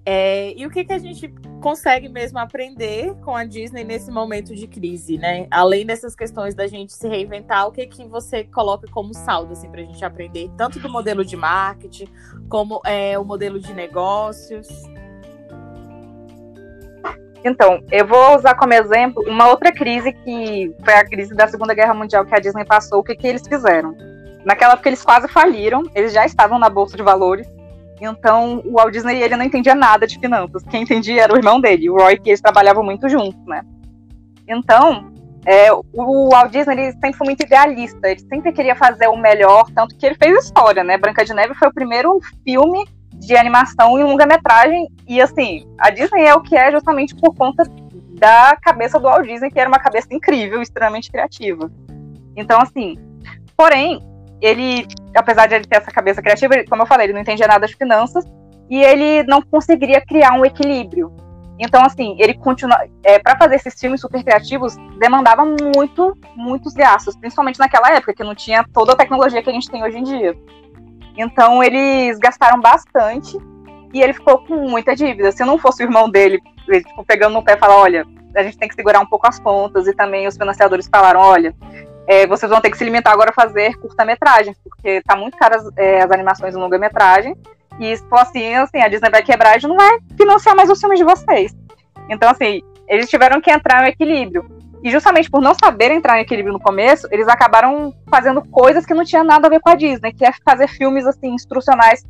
É, 0.06 0.53
e 0.55 0.67
o 0.67 0.71
que, 0.71 0.85
que 0.85 0.93
a 0.93 0.99
gente 0.99 1.29
consegue 1.62 2.11
mesmo 2.11 2.39
aprender 2.39 3.15
com 3.25 3.35
a 3.35 3.45
Disney 3.45 3.85
nesse 3.85 4.11
momento 4.11 4.55
de 4.55 4.67
crise, 4.67 5.17
né? 5.17 5.47
Além 5.51 5.87
dessas 5.87 6.15
questões 6.15 6.55
da 6.55 6.67
gente 6.67 6.93
se 6.93 7.09
reinventar, 7.09 7.67
o 7.67 7.73
que, 7.73 7.87
que 7.87 8.06
você 8.06 8.45
coloca 8.45 8.87
como 8.91 9.15
saldo 9.15 9.53
assim, 9.53 9.71
a 9.73 9.77
gente 9.79 10.05
aprender, 10.05 10.51
tanto 10.59 10.79
do 10.79 10.91
modelo 10.91 11.25
de 11.25 11.37
marketing, 11.37 12.06
como 12.51 12.83
é, 12.85 13.19
o 13.19 13.25
modelo 13.25 13.59
de 13.59 13.73
negócios? 13.73 14.69
Então, 17.43 17.83
eu 17.91 18.06
vou 18.06 18.37
usar 18.37 18.55
como 18.56 18.75
exemplo 18.75 19.23
uma 19.27 19.49
outra 19.49 19.73
crise 19.73 20.12
que 20.12 20.75
foi 20.84 20.94
a 20.94 21.05
crise 21.05 21.34
da 21.34 21.49
Segunda 21.49 21.73
Guerra 21.73 21.94
Mundial 21.94 22.27
que 22.27 22.34
a 22.34 22.41
Disney 22.41 22.65
passou. 22.65 23.01
O 23.01 23.03
que, 23.03 23.15
que 23.15 23.27
eles 23.27 23.46
fizeram? 23.46 23.96
Naquela 24.44 24.75
época 24.75 24.91
eles 24.91 25.03
quase 25.03 25.29
faliram, 25.29 25.82
eles 25.94 26.13
já 26.13 26.27
estavam 26.27 26.58
na 26.58 26.69
bolsa 26.69 26.94
de 26.94 27.03
valores 27.03 27.46
então, 28.05 28.63
o 28.65 28.73
Walt 28.73 28.93
Disney, 28.93 29.23
ele 29.23 29.37
não 29.37 29.44
entendia 29.44 29.75
nada 29.75 30.06
de 30.06 30.19
finanças. 30.19 30.63
Quem 30.65 30.82
entendia 30.82 31.23
era 31.23 31.32
o 31.32 31.37
irmão 31.37 31.61
dele, 31.61 31.91
o 31.91 31.96
Roy, 31.96 32.19
que 32.19 32.31
eles 32.31 32.41
trabalhavam 32.41 32.84
muito 32.84 33.08
juntos, 33.08 33.44
né? 33.46 33.63
Então, 34.46 35.13
é, 35.46 35.73
o 35.73 36.29
Walt 36.31 36.51
Disney 36.51 36.75
ele 36.75 36.93
sempre 36.93 37.13
foi 37.13 37.27
muito 37.27 37.44
idealista, 37.44 38.08
ele 38.08 38.20
sempre 38.20 38.53
queria 38.53 38.75
fazer 38.75 39.08
o 39.08 39.17
melhor, 39.17 39.67
tanto 39.75 39.96
que 39.96 40.06
ele 40.06 40.15
fez 40.15 40.44
história, 40.44 40.82
né? 40.82 40.96
Branca 40.96 41.25
de 41.25 41.34
Neve 41.34 41.55
foi 41.55 41.69
o 41.69 41.75
primeiro 41.75 42.19
filme 42.43 42.87
de 43.15 43.37
animação 43.37 43.99
em 43.99 44.05
longa-metragem, 44.05 44.89
e 45.06 45.20
assim, 45.20 45.67
a 45.79 45.91
Disney 45.91 46.25
é 46.25 46.34
o 46.34 46.41
que 46.41 46.56
é 46.56 46.70
justamente 46.73 47.15
por 47.15 47.34
conta 47.34 47.65
da 48.19 48.56
cabeça 48.63 48.99
do 48.99 49.05
Walt 49.05 49.27
Disney, 49.27 49.51
que 49.51 49.61
era 49.61 49.69
uma 49.69 49.79
cabeça 49.79 50.08
incrível, 50.11 50.63
extremamente 50.63 51.11
criativa. 51.11 51.70
Então, 52.37 52.61
assim, 52.61 52.96
porém, 53.56 54.03
ele, 54.41 54.87
apesar 55.15 55.47
de 55.47 55.55
ele 55.55 55.65
ter 55.65 55.77
essa 55.77 55.91
cabeça 55.91 56.23
criativa, 56.23 56.55
ele, 56.55 56.67
como 56.67 56.83
eu 56.83 56.87
falei, 56.87 57.06
ele 57.06 57.13
não 57.13 57.21
entendia 57.21 57.47
nada 57.47 57.67
de 57.67 57.77
finanças 57.77 58.25
e 58.71 58.83
ele 58.83 59.23
não 59.25 59.43
conseguiria 59.43 60.01
criar 60.01 60.33
um 60.33 60.44
equilíbrio. 60.44 61.15
Então, 61.59 61.85
assim, 61.85 62.17
ele 62.19 62.35
continua. 62.35 62.77
É, 63.05 63.19
para 63.19 63.37
fazer 63.37 63.56
esses 63.56 63.79
filmes 63.79 64.01
super 64.01 64.23
criativos, 64.25 64.77
demandava 64.99 65.44
muito, 65.44 66.17
muitos 66.35 66.75
gastos, 66.75 67.17
principalmente 67.17 67.61
naquela 67.61 67.93
época, 67.93 68.15
que 68.15 68.25
não 68.25 68.35
tinha 68.35 68.65
toda 68.73 68.93
a 68.93 68.97
tecnologia 68.97 69.43
que 69.43 69.51
a 69.51 69.53
gente 69.53 69.71
tem 69.71 69.85
hoje 69.85 69.99
em 69.99 70.03
dia. 70.03 70.35
Então, 71.17 71.63
eles 71.63 72.19
gastaram 72.19 72.61
bastante 72.61 73.39
e 73.93 74.03
ele 74.03 74.13
ficou 74.13 74.39
com 74.39 74.69
muita 74.69 74.97
dívida. 74.97 75.31
Se 75.31 75.44
não 75.44 75.56
fosse 75.56 75.85
o 75.85 75.87
irmão 75.87 76.11
dele, 76.11 76.41
tipo, 76.67 77.05
pegando 77.05 77.35
no 77.35 77.44
pé 77.44 77.55
e 77.55 77.59
falar: 77.59 77.77
olha, 77.77 78.05
a 78.35 78.43
gente 78.43 78.59
tem 78.59 78.69
que 78.69 78.75
segurar 78.75 78.99
um 79.01 79.06
pouco 79.06 79.29
as 79.29 79.39
pontas, 79.39 79.87
e 79.87 79.94
também 79.94 80.27
os 80.27 80.37
financiadores 80.37 80.89
falaram: 80.89 81.21
olha, 81.21 81.55
é, 82.06 82.27
vocês 82.27 82.51
vão 82.51 82.61
ter 82.61 82.70
que 82.70 82.79
se 82.79 82.84
limitar 82.84 83.13
agora 83.13 83.31
a 83.31 83.34
fazer 83.34 83.77
curta-metragens, 83.77 84.56
porque 84.63 85.01
tá 85.03 85.17
muito 85.17 85.37
caras 85.37 85.65
é, 85.77 86.03
as 86.03 86.11
animações 86.11 86.55
em 86.55 86.58
longa-metragem. 86.58 87.37
E 87.81 87.96
se 87.96 88.06
for 88.08 88.20
assim, 88.20 88.55
assim, 88.55 88.79
a 88.79 88.89
Disney 88.89 89.11
vai 89.11 89.23
quebrar 89.23 89.58
e 89.58 89.67
não 89.67 89.77
vai 89.77 89.99
financiar 90.17 90.55
mais 90.55 90.70
os 90.70 90.79
filmes 90.79 90.99
de 90.99 91.05
vocês. 91.05 91.53
Então, 92.08 92.31
assim, 92.31 92.61
eles 92.89 93.08
tiveram 93.08 93.41
que 93.41 93.51
entrar 93.51 93.84
em 93.84 93.89
equilíbrio. 93.89 94.44
E 94.82 94.91
justamente 94.91 95.31
por 95.31 95.41
não 95.41 95.55
saber 95.55 95.91
entrar 95.91 96.19
em 96.19 96.23
equilíbrio 96.23 96.53
no 96.53 96.61
começo, 96.61 97.08
eles 97.11 97.27
acabaram 97.27 97.94
fazendo 98.11 98.43
coisas 98.43 98.84
que 98.84 98.93
não 98.93 99.03
tinham 99.03 99.25
nada 99.25 99.46
a 99.46 99.51
ver 99.51 99.61
com 99.61 99.70
a 99.70 99.75
Disney, 99.75 100.13
que 100.13 100.27
é 100.27 100.31
fazer 100.44 100.69
filmes 100.69 101.06
assim 101.06 101.29
instrucionais 101.29 102.05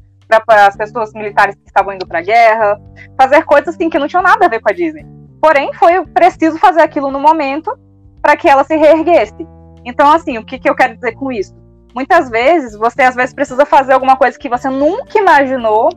para 0.44 0.66
as 0.66 0.76
pessoas 0.76 1.12
militares 1.12 1.54
que 1.54 1.66
estavam 1.66 1.94
indo 1.94 2.06
para 2.06 2.18
a 2.18 2.22
guerra, 2.22 2.80
fazer 3.16 3.44
coisas 3.44 3.74
assim 3.74 3.88
que 3.88 3.98
não 3.98 4.08
tinham 4.08 4.22
nada 4.22 4.46
a 4.46 4.48
ver 4.48 4.60
com 4.60 4.68
a 4.68 4.72
Disney. 4.72 5.06
Porém, 5.40 5.72
foi 5.74 6.04
preciso 6.06 6.58
fazer 6.58 6.80
aquilo 6.80 7.12
no 7.12 7.20
momento 7.20 7.78
para 8.20 8.36
que 8.36 8.48
ela 8.48 8.64
se 8.64 8.74
reerguesse. 8.74 9.53
Então, 9.84 10.10
assim, 10.10 10.38
o 10.38 10.44
que, 10.44 10.58
que 10.58 10.68
eu 10.68 10.74
quero 10.74 10.94
dizer 10.94 11.12
com 11.12 11.30
isso? 11.30 11.54
Muitas 11.94 12.28
vezes, 12.28 12.76
você 12.76 13.02
às 13.02 13.14
vezes 13.14 13.34
precisa 13.34 13.64
fazer 13.64 13.92
alguma 13.92 14.16
coisa 14.16 14.38
que 14.38 14.48
você 14.48 14.68
nunca 14.68 15.18
imaginou 15.18 15.90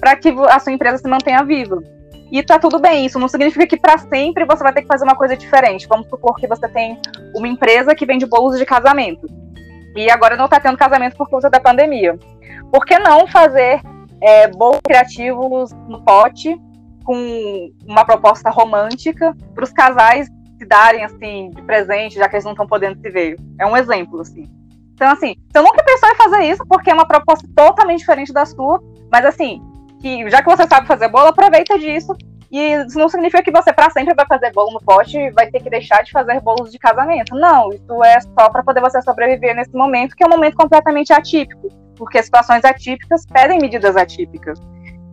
para 0.00 0.16
que 0.16 0.28
a 0.48 0.58
sua 0.58 0.72
empresa 0.72 0.98
se 0.98 1.08
mantenha 1.08 1.44
viva. 1.44 1.82
E 2.30 2.42
tá 2.42 2.58
tudo 2.58 2.78
bem, 2.78 3.06
isso 3.06 3.18
não 3.18 3.28
significa 3.28 3.66
que 3.66 3.78
para 3.78 3.98
sempre 3.98 4.44
você 4.44 4.62
vai 4.62 4.72
ter 4.72 4.82
que 4.82 4.86
fazer 4.86 5.04
uma 5.04 5.16
coisa 5.16 5.36
diferente. 5.36 5.88
Vamos 5.88 6.08
supor 6.08 6.36
que 6.36 6.46
você 6.46 6.68
tem 6.68 6.98
uma 7.34 7.48
empresa 7.48 7.94
que 7.94 8.06
vende 8.06 8.26
bolos 8.26 8.58
de 8.58 8.66
casamento. 8.66 9.26
E 9.96 10.10
agora 10.10 10.36
não 10.36 10.48
tá 10.48 10.60
tendo 10.60 10.76
casamento 10.76 11.16
por 11.16 11.28
conta 11.28 11.48
da 11.48 11.58
pandemia. 11.58 12.18
Por 12.70 12.84
que 12.84 12.98
não 12.98 13.26
fazer 13.26 13.80
é, 14.20 14.48
bolos 14.48 14.80
criativos 14.84 15.72
no 15.88 16.02
pote 16.02 16.56
com 17.04 17.70
uma 17.86 18.04
proposta 18.04 18.50
romântica 18.50 19.34
para 19.54 19.64
os 19.64 19.72
casais 19.72 20.28
se 20.58 20.66
darem 20.66 21.04
assim 21.04 21.50
de 21.50 21.62
presente, 21.62 22.16
já 22.16 22.28
que 22.28 22.36
eles 22.36 22.44
não 22.44 22.52
estão 22.52 22.66
podendo 22.66 23.00
se 23.00 23.08
ver? 23.08 23.36
É 23.58 23.64
um 23.64 23.76
exemplo, 23.76 24.20
assim. 24.20 24.48
Então, 24.94 25.10
assim, 25.10 25.36
você 25.50 25.62
nunca 25.62 25.84
pensou 25.84 26.08
em 26.10 26.16
fazer 26.16 26.44
isso 26.44 26.66
porque 26.68 26.90
é 26.90 26.94
uma 26.94 27.06
proposta 27.06 27.46
totalmente 27.54 28.00
diferente 28.00 28.32
da 28.32 28.44
sua, 28.44 28.82
mas 29.10 29.24
assim, 29.24 29.62
que 30.00 30.28
já 30.28 30.42
que 30.42 30.48
você 30.48 30.66
sabe 30.66 30.88
fazer 30.88 31.08
bolo, 31.08 31.28
aproveita 31.28 31.78
disso. 31.78 32.16
E 32.50 32.58
isso 32.58 32.98
não 32.98 33.08
significa 33.08 33.42
que 33.42 33.50
você 33.50 33.72
para 33.72 33.90
sempre 33.90 34.14
vai 34.14 34.26
fazer 34.26 34.50
bolo 34.52 34.72
no 34.72 34.80
pote 34.80 35.18
e 35.18 35.30
vai 35.30 35.50
ter 35.50 35.60
que 35.60 35.68
deixar 35.68 36.02
de 36.02 36.10
fazer 36.10 36.40
bolos 36.40 36.72
de 36.72 36.78
casamento. 36.78 37.34
Não, 37.34 37.70
isso 37.70 38.02
é 38.02 38.20
só 38.20 38.48
para 38.48 38.62
poder 38.62 38.80
você 38.80 39.00
sobreviver 39.02 39.54
nesse 39.54 39.72
momento, 39.72 40.16
que 40.16 40.24
é 40.24 40.26
um 40.26 40.30
momento 40.30 40.56
completamente 40.56 41.12
atípico, 41.12 41.68
porque 41.94 42.22
situações 42.22 42.64
atípicas 42.64 43.26
pedem 43.26 43.60
medidas 43.60 43.96
atípicas. 43.96 44.58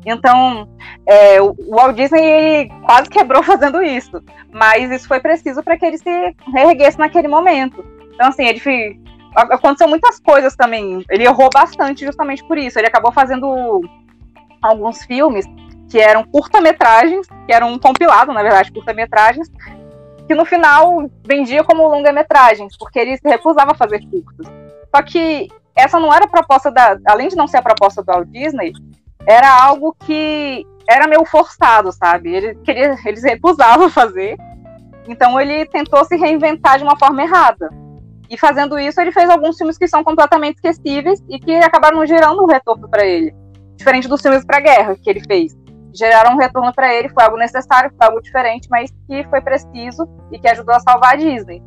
Então, 0.05 0.69
é, 1.05 1.41
o 1.41 1.55
Walt 1.69 1.95
Disney 1.95 2.69
quase 2.85 3.09
quebrou 3.09 3.41
fazendo 3.43 3.81
isso, 3.81 4.23
mas 4.51 4.91
isso 4.91 5.07
foi 5.07 5.19
preciso 5.19 5.63
para 5.63 5.77
que 5.77 5.85
ele 5.85 5.97
se 5.97 6.35
reerguesse 6.53 6.99
naquele 6.99 7.27
momento. 7.27 7.83
Então, 8.13 8.29
assim, 8.29 8.45
ele 8.45 8.59
aconteceu 9.35 9.87
muitas 9.87 10.19
coisas 10.19 10.55
também. 10.55 11.03
Ele 11.09 11.25
errou 11.25 11.49
bastante 11.53 12.05
justamente 12.05 12.43
por 12.45 12.57
isso. 12.57 12.79
Ele 12.79 12.87
acabou 12.87 13.11
fazendo 13.11 13.81
alguns 14.61 15.03
filmes 15.03 15.45
que 15.89 15.99
eram 15.99 16.23
curta-metragens, 16.23 17.27
que 17.45 17.53
eram 17.53 17.73
um 17.73 17.79
compilado, 17.79 18.31
na 18.31 18.41
verdade, 18.41 18.71
curta-metragens, 18.71 19.49
que 20.27 20.33
no 20.33 20.45
final 20.45 21.09
vendia 21.23 21.63
como 21.63 21.87
longa-metragens, 21.87 22.75
porque 22.77 22.99
ele 22.99 23.17
se 23.17 23.27
recusava 23.27 23.71
a 23.71 23.75
fazer 23.75 23.99
curtas. 24.09 24.47
Só 24.95 25.01
que 25.03 25.49
essa 25.75 25.99
não 25.99 26.13
era 26.13 26.25
a 26.25 26.29
proposta 26.29 26.71
da. 26.71 26.97
Além 27.05 27.27
de 27.27 27.35
não 27.35 27.47
ser 27.47 27.57
a 27.57 27.61
proposta 27.61 28.01
do 28.01 28.11
Walt 28.11 28.27
Disney, 28.29 28.73
era 29.27 29.63
algo 29.63 29.95
que 30.05 30.65
era 30.87 31.07
meio 31.07 31.25
forçado, 31.25 31.91
sabe? 31.91 32.33
Ele 32.33 32.55
queria, 32.55 32.95
eles 33.05 33.23
recusavam 33.23 33.89
fazer. 33.91 34.37
Então 35.07 35.39
ele 35.39 35.65
tentou 35.67 36.03
se 36.05 36.15
reinventar 36.15 36.77
de 36.77 36.83
uma 36.83 36.97
forma 36.97 37.21
errada. 37.21 37.69
E 38.29 38.37
fazendo 38.37 38.79
isso, 38.79 38.99
ele 38.99 39.11
fez 39.11 39.29
alguns 39.29 39.57
filmes 39.57 39.77
que 39.77 39.87
são 39.87 40.03
completamente 40.03 40.55
esquecíveis 40.55 41.23
e 41.29 41.39
que 41.39 41.53
acabaram 41.57 42.05
gerando 42.05 42.43
um 42.43 42.47
retorno 42.47 42.89
para 42.89 43.05
ele 43.05 43.33
diferente 43.75 44.07
dos 44.07 44.21
filmes 44.21 44.45
para 44.45 44.59
guerra 44.59 44.95
que 44.95 45.09
ele 45.09 45.21
fez. 45.21 45.55
Geraram 45.93 46.33
um 46.33 46.37
retorno 46.37 46.73
para 46.73 46.93
ele, 46.93 47.09
foi 47.09 47.23
algo 47.23 47.37
necessário, 47.37 47.91
foi 47.97 48.07
algo 48.07 48.21
diferente, 48.21 48.67
mas 48.69 48.91
que 49.07 49.23
foi 49.29 49.41
preciso 49.41 50.07
e 50.31 50.39
que 50.39 50.47
ajudou 50.47 50.75
a 50.75 50.79
salvar 50.79 51.13
a 51.13 51.15
Disney. 51.15 51.61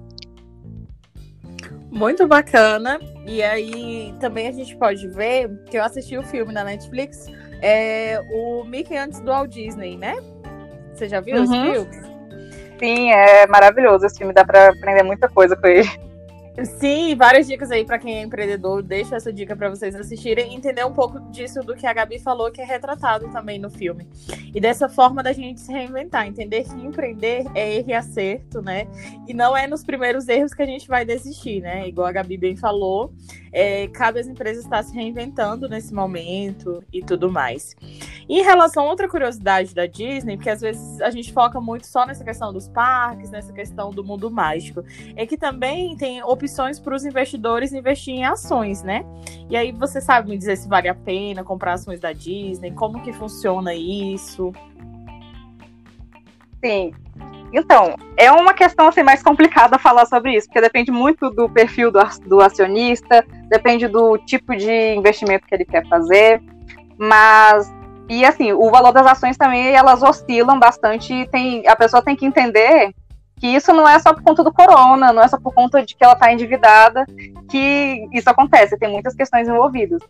Muito 1.91 2.27
bacana. 2.27 3.00
E 3.27 3.43
aí 3.43 4.15
também 4.21 4.49
a 4.49 4.53
gente 4.53 4.77
pode 4.77 5.09
ver 5.09 5.49
que 5.65 5.79
eu 5.79 5.85
assisti 5.85 6.19
o 6.19 6.23
filme 6.23 6.53
na 6.53 6.65
Netflix, 6.65 7.27
é 7.62 8.21
o 8.31 8.65
Mickey 8.65 8.97
antes 8.97 9.21
do 9.21 9.27
Walt 9.27 9.50
Disney, 9.50 9.97
né? 9.97 10.17
Você 10.93 11.09
já 11.09 11.21
viu 11.21 11.37
uhum. 11.37 11.45
esse 11.45 11.53
filme? 11.53 12.09
Sim, 12.79 13.11
é 13.11 13.47
maravilhoso 13.47 14.07
esse 14.07 14.19
filme, 14.19 14.33
dá 14.33 14.45
para 14.45 14.69
aprender 14.69 15.03
muita 15.03 15.29
coisa 15.29 15.57
com 15.57 15.67
ele. 15.67 15.88
Sim, 16.65 17.15
várias 17.15 17.47
dicas 17.47 17.71
aí 17.71 17.85
para 17.85 17.99
quem 17.99 18.19
é 18.19 18.23
empreendedor. 18.23 18.83
Deixo 18.83 19.15
essa 19.15 19.33
dica 19.33 19.55
para 19.55 19.69
vocês 19.69 19.95
assistirem 19.95 20.53
e 20.53 20.57
entender 20.57 20.85
um 20.85 20.93
pouco 20.93 21.21
disso 21.31 21.61
do 21.61 21.77
que 21.77 21.87
a 21.87 21.93
Gabi 21.93 22.19
falou, 22.19 22.50
que 22.50 22.61
é 22.61 22.65
retratado 22.65 23.29
também 23.31 23.59
no 23.59 23.71
filme. 23.71 24.09
E 24.55 24.61
dessa 24.61 24.88
forma 24.88 25.23
da 25.23 25.33
gente 25.33 25.61
se 25.61 25.73
reinventar, 25.73 26.26
entender 26.26 26.64
que 26.64 26.75
empreender 26.75 27.47
é 27.55 27.76
erro 27.76 27.90
e 27.90 27.95
acerto, 27.95 28.62
né? 28.62 28.87
E 29.26 29.35
não 29.35 29.57
é 29.57 29.67
nos 29.67 29.85
primeiros 29.85 30.28
erros 30.28 30.55
que 30.55 30.62
a 30.62 30.67
gente 30.67 30.88
vai 30.88 31.05
desistir, 31.05 31.61
né? 31.61 31.87
Igual 31.88 32.07
a 32.07 32.12
Gabi 32.12 32.37
bem 32.37 32.57
falou, 32.57 33.12
é, 33.52 33.88
cabe 33.88 34.21
às 34.21 34.26
empresas 34.26 34.64
estar 34.64 34.83
se 34.83 34.95
reinventando 34.95 35.69
nesse 35.69 35.93
momento 35.93 36.83
e 36.93 37.02
tudo 37.02 37.31
mais. 37.31 37.75
E 38.28 38.40
em 38.40 38.43
relação 38.43 38.85
a 38.85 38.90
outra 38.90 39.09
curiosidade 39.09 39.75
da 39.75 39.87
Disney, 39.87 40.37
porque 40.37 40.50
às 40.50 40.61
vezes 40.61 41.00
a 41.00 41.11
gente 41.11 41.33
foca 41.33 41.61
muito 41.61 41.87
só 41.87 42.07
nessa 42.07 42.25
questão 42.25 42.52
dos 42.52 42.69
parques, 42.69 43.31
nessa 43.31 43.52
questão 43.52 43.90
do 43.90 44.05
mundo 44.05 44.31
mágico, 44.31 44.85
é 45.17 45.26
que 45.26 45.37
também 45.37 45.97
tem 45.97 46.23
opções 46.23 46.78
para 46.78 46.95
os 46.95 47.05
investidores 47.05 47.73
investir 47.73 48.14
em 48.14 48.25
ações, 48.25 48.83
né? 48.83 49.05
E 49.49 49.57
aí 49.57 49.73
você 49.73 50.00
sabe 50.00 50.28
me 50.28 50.37
dizer 50.37 50.57
se 50.57 50.69
vale 50.69 50.88
a 50.88 50.95
pena 50.95 51.43
comprar 51.43 51.75
ações 51.75 52.00
da 52.00 52.12
Disney, 52.12 52.71
como 52.73 53.02
que 53.02 53.12
funciona 53.12 53.75
isso? 53.75 54.38
Sim. 56.64 56.92
Então, 57.52 57.95
é 58.16 58.30
uma 58.30 58.52
questão 58.52 58.88
assim, 58.88 59.02
mais 59.02 59.23
complicada 59.23 59.78
falar 59.78 60.07
sobre 60.07 60.37
isso, 60.37 60.49
porque 60.49 60.61
depende 60.61 60.90
muito 60.90 61.30
do 61.30 61.49
perfil 61.49 61.90
do, 61.90 62.00
do 62.26 62.40
acionista, 62.40 63.25
depende 63.49 63.88
do 63.88 64.18
tipo 64.18 64.54
de 64.54 64.95
investimento 64.95 65.47
que 65.47 65.54
ele 65.54 65.64
quer 65.64 65.87
fazer, 65.88 66.42
mas 66.99 67.73
e 68.09 68.25
assim, 68.25 68.52
o 68.52 68.71
valor 68.71 68.92
das 68.92 69.07
ações 69.07 69.37
também 69.37 69.68
elas 69.68 70.02
oscilam 70.02 70.59
bastante 70.59 71.26
tem, 71.30 71.66
a 71.66 71.76
pessoa 71.76 72.02
tem 72.02 72.16
que 72.16 72.25
entender 72.26 72.95
que 73.37 73.47
isso 73.47 73.73
não 73.73 73.88
é 73.88 73.99
só 73.99 74.12
por 74.12 74.23
conta 74.23 74.42
do 74.42 74.52
corona, 74.52 75.12
não 75.12 75.23
é 75.23 75.28
só 75.28 75.38
por 75.38 75.54
conta 75.54 75.85
de 75.85 75.95
que 75.95 76.04
ela 76.04 76.14
está 76.14 76.33
endividada 76.33 77.07
que 77.49 78.07
isso 78.12 78.28
acontece, 78.28 78.78
tem 78.78 78.90
muitas 78.90 79.14
questões 79.14 79.49
envolvidas. 79.49 80.02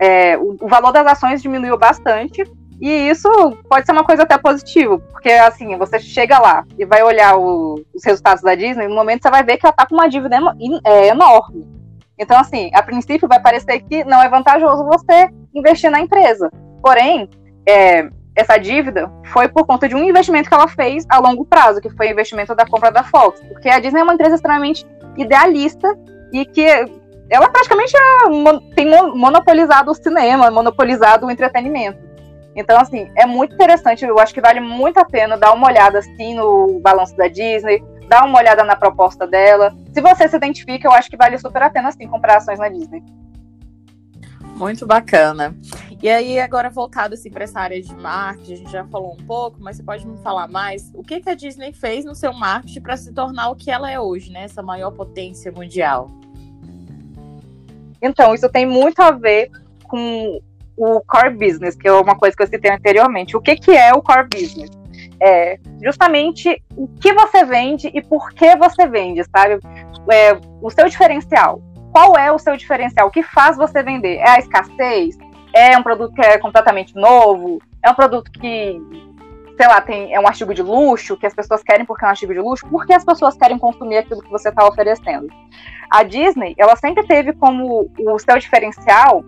É, 0.00 0.36
o, 0.38 0.56
o 0.60 0.68
valor 0.68 0.90
das 0.90 1.06
ações 1.06 1.42
diminuiu 1.42 1.78
bastante, 1.78 2.42
e 2.80 3.08
isso 3.08 3.28
pode 3.68 3.86
ser 3.86 3.92
uma 3.92 4.04
coisa 4.04 4.22
até 4.22 4.36
positiva, 4.36 4.98
porque 4.98 5.30
assim, 5.30 5.76
você 5.76 5.98
chega 5.98 6.38
lá 6.38 6.64
e 6.78 6.84
vai 6.84 7.02
olhar 7.02 7.36
o, 7.38 7.84
os 7.94 8.04
resultados 8.04 8.42
da 8.42 8.54
Disney, 8.54 8.88
no 8.88 8.94
momento 8.94 9.22
você 9.22 9.30
vai 9.30 9.42
ver 9.42 9.56
que 9.56 9.66
ela 9.66 9.72
está 9.72 9.86
com 9.86 9.94
uma 9.94 10.08
dívida 10.08 10.36
é, 10.84 11.08
enorme. 11.08 11.66
Então, 12.18 12.38
assim, 12.38 12.70
a 12.74 12.82
princípio 12.82 13.28
vai 13.28 13.40
parecer 13.40 13.80
que 13.80 14.04
não 14.04 14.22
é 14.22 14.28
vantajoso 14.28 14.84
você 14.84 15.28
investir 15.54 15.90
na 15.90 16.00
empresa. 16.00 16.50
Porém, 16.80 17.28
é, 17.66 18.08
essa 18.36 18.56
dívida 18.56 19.10
foi 19.32 19.48
por 19.48 19.66
conta 19.66 19.88
de 19.88 19.94
um 19.94 20.04
investimento 20.04 20.48
que 20.48 20.54
ela 20.54 20.68
fez 20.68 21.04
a 21.08 21.18
longo 21.18 21.44
prazo, 21.44 21.80
que 21.80 21.90
foi 21.90 22.08
o 22.08 22.12
investimento 22.12 22.54
da 22.54 22.66
compra 22.66 22.90
da 22.90 23.02
Fox. 23.02 23.40
Porque 23.48 23.68
a 23.68 23.80
Disney 23.80 24.00
é 24.00 24.04
uma 24.04 24.14
empresa 24.14 24.36
extremamente 24.36 24.86
idealista 25.16 25.96
e 26.32 26.44
que 26.44 26.66
ela 27.30 27.48
praticamente 27.48 27.96
é, 27.96 28.74
tem 28.74 28.86
monopolizado 29.14 29.90
o 29.90 29.94
cinema, 29.94 30.50
monopolizado 30.50 31.26
o 31.26 31.30
entretenimento. 31.30 31.98
Então, 32.56 32.78
assim, 32.78 33.10
é 33.16 33.26
muito 33.26 33.54
interessante. 33.54 34.04
Eu 34.04 34.18
acho 34.18 34.32
que 34.32 34.40
vale 34.40 34.60
muito 34.60 34.98
a 34.98 35.04
pena 35.04 35.36
dar 35.36 35.52
uma 35.52 35.66
olhada, 35.66 35.98
assim, 35.98 36.34
no 36.34 36.78
balanço 36.80 37.16
da 37.16 37.26
Disney, 37.26 37.82
dar 38.08 38.24
uma 38.24 38.38
olhada 38.38 38.62
na 38.64 38.76
proposta 38.76 39.26
dela. 39.26 39.74
Se 39.92 40.00
você 40.00 40.28
se 40.28 40.36
identifica, 40.36 40.86
eu 40.86 40.92
acho 40.92 41.10
que 41.10 41.16
vale 41.16 41.36
super 41.38 41.62
a 41.62 41.70
pena, 41.70 41.90
sim, 41.90 42.06
comprar 42.06 42.36
ações 42.36 42.58
na 42.58 42.68
Disney. 42.68 43.02
Muito 44.56 44.86
bacana. 44.86 45.56
E 46.00 46.08
aí, 46.08 46.38
agora 46.38 46.70
voltado 46.70 47.14
assim, 47.14 47.30
para 47.30 47.44
essa 47.44 47.58
área 47.58 47.80
de 47.80 47.92
marketing, 47.94 48.52
a 48.52 48.56
gente 48.56 48.70
já 48.70 48.84
falou 48.84 49.14
um 49.14 49.26
pouco, 49.26 49.60
mas 49.60 49.76
você 49.76 49.82
pode 49.82 50.06
me 50.06 50.16
falar 50.18 50.46
mais? 50.46 50.92
O 50.94 51.02
que, 51.02 51.20
que 51.20 51.30
a 51.30 51.34
Disney 51.34 51.72
fez 51.72 52.04
no 52.04 52.14
seu 52.14 52.32
marketing 52.32 52.80
para 52.82 52.96
se 52.96 53.12
tornar 53.12 53.48
o 53.48 53.56
que 53.56 53.70
ela 53.70 53.90
é 53.90 53.98
hoje, 53.98 54.30
né? 54.30 54.44
Essa 54.44 54.62
maior 54.62 54.92
potência 54.92 55.50
mundial? 55.50 56.08
Então, 58.00 58.34
isso 58.34 58.48
tem 58.48 58.66
muito 58.66 59.00
a 59.00 59.10
ver 59.10 59.50
com 59.84 60.40
o 60.76 61.00
core 61.00 61.30
business, 61.30 61.76
que 61.76 61.88
é 61.88 61.92
uma 61.92 62.16
coisa 62.16 62.36
que 62.36 62.42
eu 62.42 62.46
citei 62.46 62.70
anteriormente. 62.70 63.36
O 63.36 63.40
que, 63.40 63.56
que 63.56 63.72
é 63.72 63.92
o 63.92 64.02
core 64.02 64.28
business? 64.28 64.70
É 65.20 65.58
justamente 65.82 66.62
o 66.76 66.88
que 66.88 67.12
você 67.12 67.44
vende 67.44 67.90
e 67.92 68.02
por 68.02 68.30
que 68.32 68.56
você 68.56 68.86
vende, 68.86 69.22
sabe? 69.24 69.58
É, 70.10 70.36
o 70.60 70.70
seu 70.70 70.88
diferencial. 70.88 71.62
Qual 71.92 72.16
é 72.16 72.32
o 72.32 72.38
seu 72.38 72.56
diferencial? 72.56 73.06
O 73.06 73.10
que 73.10 73.22
faz 73.22 73.56
você 73.56 73.82
vender? 73.82 74.16
É 74.16 74.30
a 74.30 74.38
escassez? 74.38 75.16
É 75.54 75.78
um 75.78 75.82
produto 75.82 76.14
que 76.14 76.20
é 76.20 76.38
completamente 76.38 76.94
novo? 76.96 77.60
É 77.82 77.90
um 77.90 77.94
produto 77.94 78.30
que, 78.32 78.80
sei 79.56 79.68
lá, 79.68 79.80
tem, 79.80 80.12
é 80.12 80.18
um 80.18 80.26
artigo 80.26 80.52
de 80.52 80.62
luxo, 80.62 81.16
que 81.16 81.26
as 81.26 81.34
pessoas 81.34 81.62
querem 81.62 81.86
porque 81.86 82.04
é 82.04 82.08
um 82.08 82.10
artigo 82.10 82.34
de 82.34 82.40
luxo? 82.40 82.66
Por 82.66 82.84
que 82.84 82.92
as 82.92 83.04
pessoas 83.04 83.36
querem 83.36 83.58
consumir 83.58 83.98
aquilo 83.98 84.22
que 84.22 84.30
você 84.30 84.48
está 84.48 84.66
oferecendo? 84.66 85.28
A 85.88 86.02
Disney, 86.02 86.54
ela 86.58 86.74
sempre 86.74 87.06
teve 87.06 87.32
como 87.34 87.88
o 87.96 88.18
seu 88.18 88.38
diferencial 88.38 89.24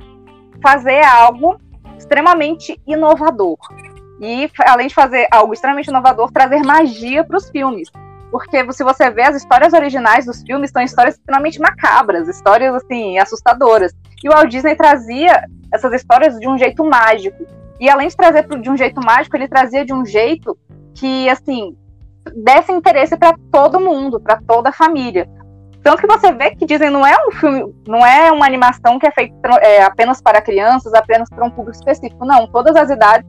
fazer 0.62 1.02
algo 1.04 1.58
extremamente 1.98 2.80
inovador. 2.86 3.58
E, 4.20 4.50
além 4.66 4.86
de 4.86 4.94
fazer 4.94 5.26
algo 5.30 5.52
extremamente 5.52 5.88
inovador, 5.88 6.30
trazer 6.32 6.62
magia 6.64 7.24
para 7.24 7.36
os 7.36 7.50
filmes. 7.50 7.90
Porque 8.30 8.72
se 8.72 8.82
você 8.82 9.10
vê 9.10 9.22
as 9.22 9.36
histórias 9.36 9.72
originais 9.72 10.26
dos 10.26 10.42
filmes, 10.42 10.70
são 10.70 10.82
histórias 10.82 11.14
extremamente 11.14 11.60
macabras, 11.60 12.28
histórias 12.28 12.74
assim, 12.74 13.18
assustadoras. 13.18 13.92
E 14.22 14.28
o 14.28 14.32
Walt 14.32 14.50
Disney 14.50 14.74
trazia 14.74 15.44
essas 15.72 15.92
histórias 15.92 16.38
de 16.38 16.48
um 16.48 16.58
jeito 16.58 16.84
mágico. 16.84 17.44
E 17.78 17.88
além 17.88 18.08
de 18.08 18.16
trazer 18.16 18.46
de 18.46 18.70
um 18.70 18.76
jeito 18.76 19.00
mágico, 19.04 19.36
ele 19.36 19.48
trazia 19.48 19.84
de 19.84 19.92
um 19.92 20.04
jeito 20.04 20.56
que, 20.94 21.28
assim, 21.28 21.76
desse 22.34 22.72
interesse 22.72 23.16
para 23.16 23.36
todo 23.52 23.80
mundo, 23.80 24.18
para 24.18 24.40
toda 24.46 24.70
a 24.70 24.72
família. 24.72 25.28
Tanto 25.86 26.00
que 26.00 26.08
você 26.08 26.32
vê 26.32 26.50
que 26.50 26.66
Disney 26.66 26.90
não 26.90 27.06
é 27.06 27.14
um 27.28 27.30
filme, 27.30 27.72
não 27.86 28.04
é 28.04 28.32
uma 28.32 28.44
animação 28.44 28.98
que 28.98 29.06
é 29.06 29.10
feita 29.12 29.36
é, 29.62 29.84
apenas 29.84 30.20
para 30.20 30.42
crianças, 30.42 30.92
apenas 30.92 31.28
para 31.28 31.44
um 31.44 31.50
público 31.50 31.78
específico. 31.78 32.24
Não, 32.24 32.48
todas 32.48 32.74
as 32.74 32.90
idades 32.90 33.24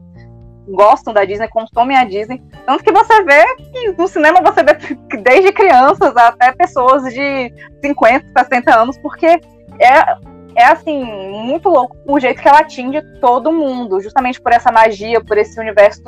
gostam 0.66 1.14
da 1.14 1.24
Disney, 1.24 1.46
consomem 1.46 1.96
a 1.96 2.02
Disney. 2.02 2.42
Tanto 2.66 2.82
que 2.82 2.90
você 2.90 3.22
vê 3.22 3.44
que 3.56 3.92
no 3.92 4.08
cinema 4.08 4.40
você 4.42 4.64
vê 4.64 4.76
desde 5.22 5.52
crianças 5.52 6.16
até 6.16 6.50
pessoas 6.50 7.04
de 7.14 7.54
50, 7.80 8.26
60 8.36 8.76
anos, 8.76 8.98
porque 8.98 9.40
é, 9.78 10.16
é 10.56 10.64
assim, 10.64 11.04
muito 11.04 11.68
louco 11.68 11.96
o 12.08 12.18
jeito 12.18 12.42
que 12.42 12.48
ela 12.48 12.58
atinge 12.58 13.00
todo 13.20 13.52
mundo, 13.52 14.00
justamente 14.00 14.40
por 14.40 14.52
essa 14.52 14.72
magia, 14.72 15.24
por 15.24 15.38
esse 15.38 15.60
universo 15.60 16.02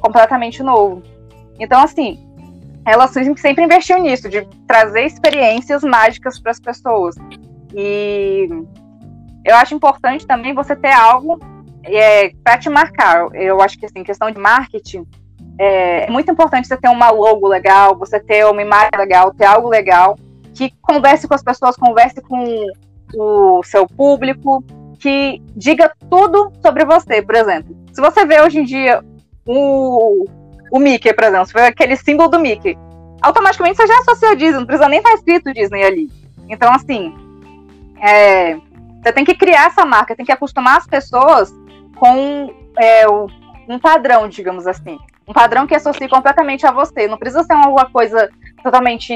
completamente 0.00 0.62
novo. 0.62 1.02
Então, 1.58 1.80
assim, 1.80 2.25
ela 2.86 3.08
sempre 3.08 3.64
investiu 3.64 3.98
nisso, 3.98 4.28
de 4.28 4.46
trazer 4.66 5.04
experiências 5.04 5.82
mágicas 5.82 6.38
para 6.38 6.52
as 6.52 6.60
pessoas. 6.60 7.16
E 7.74 8.48
eu 9.44 9.56
acho 9.56 9.74
importante 9.74 10.24
também 10.24 10.54
você 10.54 10.76
ter 10.76 10.92
algo 10.92 11.38
é, 11.82 12.30
para 12.44 12.58
te 12.58 12.70
marcar. 12.70 13.28
Eu 13.34 13.60
acho 13.60 13.76
que, 13.76 13.86
assim, 13.86 14.04
questão 14.04 14.30
de 14.30 14.38
marketing, 14.38 15.04
é, 15.58 16.06
é 16.06 16.10
muito 16.10 16.30
importante 16.30 16.68
você 16.68 16.76
ter 16.76 16.88
uma 16.88 17.10
logo 17.10 17.48
legal, 17.48 17.96
você 17.98 18.20
ter 18.20 18.46
uma 18.46 18.62
imagem 18.62 18.90
legal, 18.96 19.34
ter 19.34 19.46
algo 19.46 19.68
legal, 19.68 20.16
que 20.54 20.72
converse 20.80 21.26
com 21.26 21.34
as 21.34 21.42
pessoas, 21.42 21.76
converse 21.76 22.20
com 22.20 22.66
o 23.16 23.62
seu 23.64 23.86
público, 23.88 24.62
que 25.00 25.42
diga 25.56 25.92
tudo 26.08 26.52
sobre 26.62 26.84
você. 26.84 27.20
Por 27.20 27.34
exemplo, 27.34 27.76
se 27.92 28.00
você 28.00 28.24
vê 28.24 28.40
hoje 28.40 28.60
em 28.60 28.64
dia 28.64 29.02
o, 29.44 30.24
o 30.70 30.78
Mickey, 30.78 31.12
por 31.12 31.24
exemplo, 31.24 31.46
se 31.46 31.52
for 31.52 31.62
aquele 31.62 31.96
símbolo 31.96 32.28
do 32.28 32.40
Mickey, 32.40 32.76
automaticamente 33.22 33.76
você 33.76 33.86
já 33.86 33.98
associa 33.98 34.30
a 34.30 34.34
Disney, 34.34 34.58
não 34.58 34.66
precisa 34.66 34.88
nem 34.88 34.98
estar 34.98 35.14
escrito 35.14 35.52
Disney 35.52 35.84
ali. 35.84 36.10
Então, 36.48 36.72
assim, 36.72 37.14
é, 38.00 38.56
você 39.02 39.12
tem 39.12 39.24
que 39.24 39.34
criar 39.34 39.66
essa 39.66 39.84
marca, 39.84 40.16
tem 40.16 40.26
que 40.26 40.32
acostumar 40.32 40.76
as 40.78 40.86
pessoas 40.86 41.52
com 41.96 42.52
é, 42.78 43.08
um 43.08 43.78
padrão, 43.78 44.28
digamos 44.28 44.66
assim. 44.66 44.98
Um 45.26 45.32
padrão 45.32 45.66
que 45.66 45.74
associe 45.74 46.08
completamente 46.08 46.66
a 46.66 46.72
você. 46.72 47.08
Não 47.08 47.18
precisa 47.18 47.42
ser 47.42 47.54
alguma 47.54 47.90
coisa 47.90 48.28
totalmente, 48.62 49.12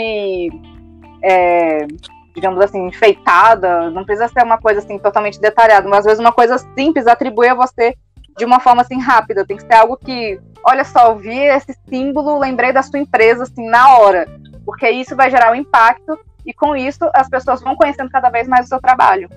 é, 1.22 1.86
digamos 2.34 2.60
assim, 2.60 2.86
enfeitada, 2.86 3.90
não 3.90 4.04
precisa 4.04 4.28
ser 4.28 4.42
uma 4.42 4.58
coisa 4.58 4.80
assim 4.80 4.98
totalmente 4.98 5.40
detalhada, 5.40 5.88
mas 5.88 6.00
às 6.00 6.04
vezes 6.06 6.20
uma 6.20 6.32
coisa 6.32 6.58
simples 6.58 7.06
atribui 7.06 7.48
a 7.48 7.54
você 7.54 7.94
de 8.40 8.44
uma 8.46 8.58
forma 8.58 8.80
assim 8.80 8.98
rápida. 8.98 9.44
Tem 9.44 9.56
que 9.56 9.62
ser 9.62 9.74
algo 9.74 9.98
que 9.98 10.40
olha 10.64 10.82
só, 10.82 11.10
eu 11.10 11.18
vi 11.18 11.38
esse 11.38 11.76
símbolo, 11.88 12.38
lembrei 12.38 12.72
da 12.72 12.82
sua 12.82 12.98
empresa, 12.98 13.44
assim, 13.44 13.68
na 13.68 13.98
hora. 13.98 14.26
Porque 14.64 14.88
isso 14.90 15.14
vai 15.14 15.30
gerar 15.30 15.52
um 15.52 15.54
impacto 15.54 16.18
e 16.44 16.52
com 16.52 16.74
isso 16.74 17.08
as 17.14 17.28
pessoas 17.28 17.60
vão 17.60 17.76
conhecendo 17.76 18.10
cada 18.10 18.30
vez 18.30 18.48
mais 18.48 18.64
o 18.64 18.68
seu 18.70 18.80
trabalho. 18.80 19.28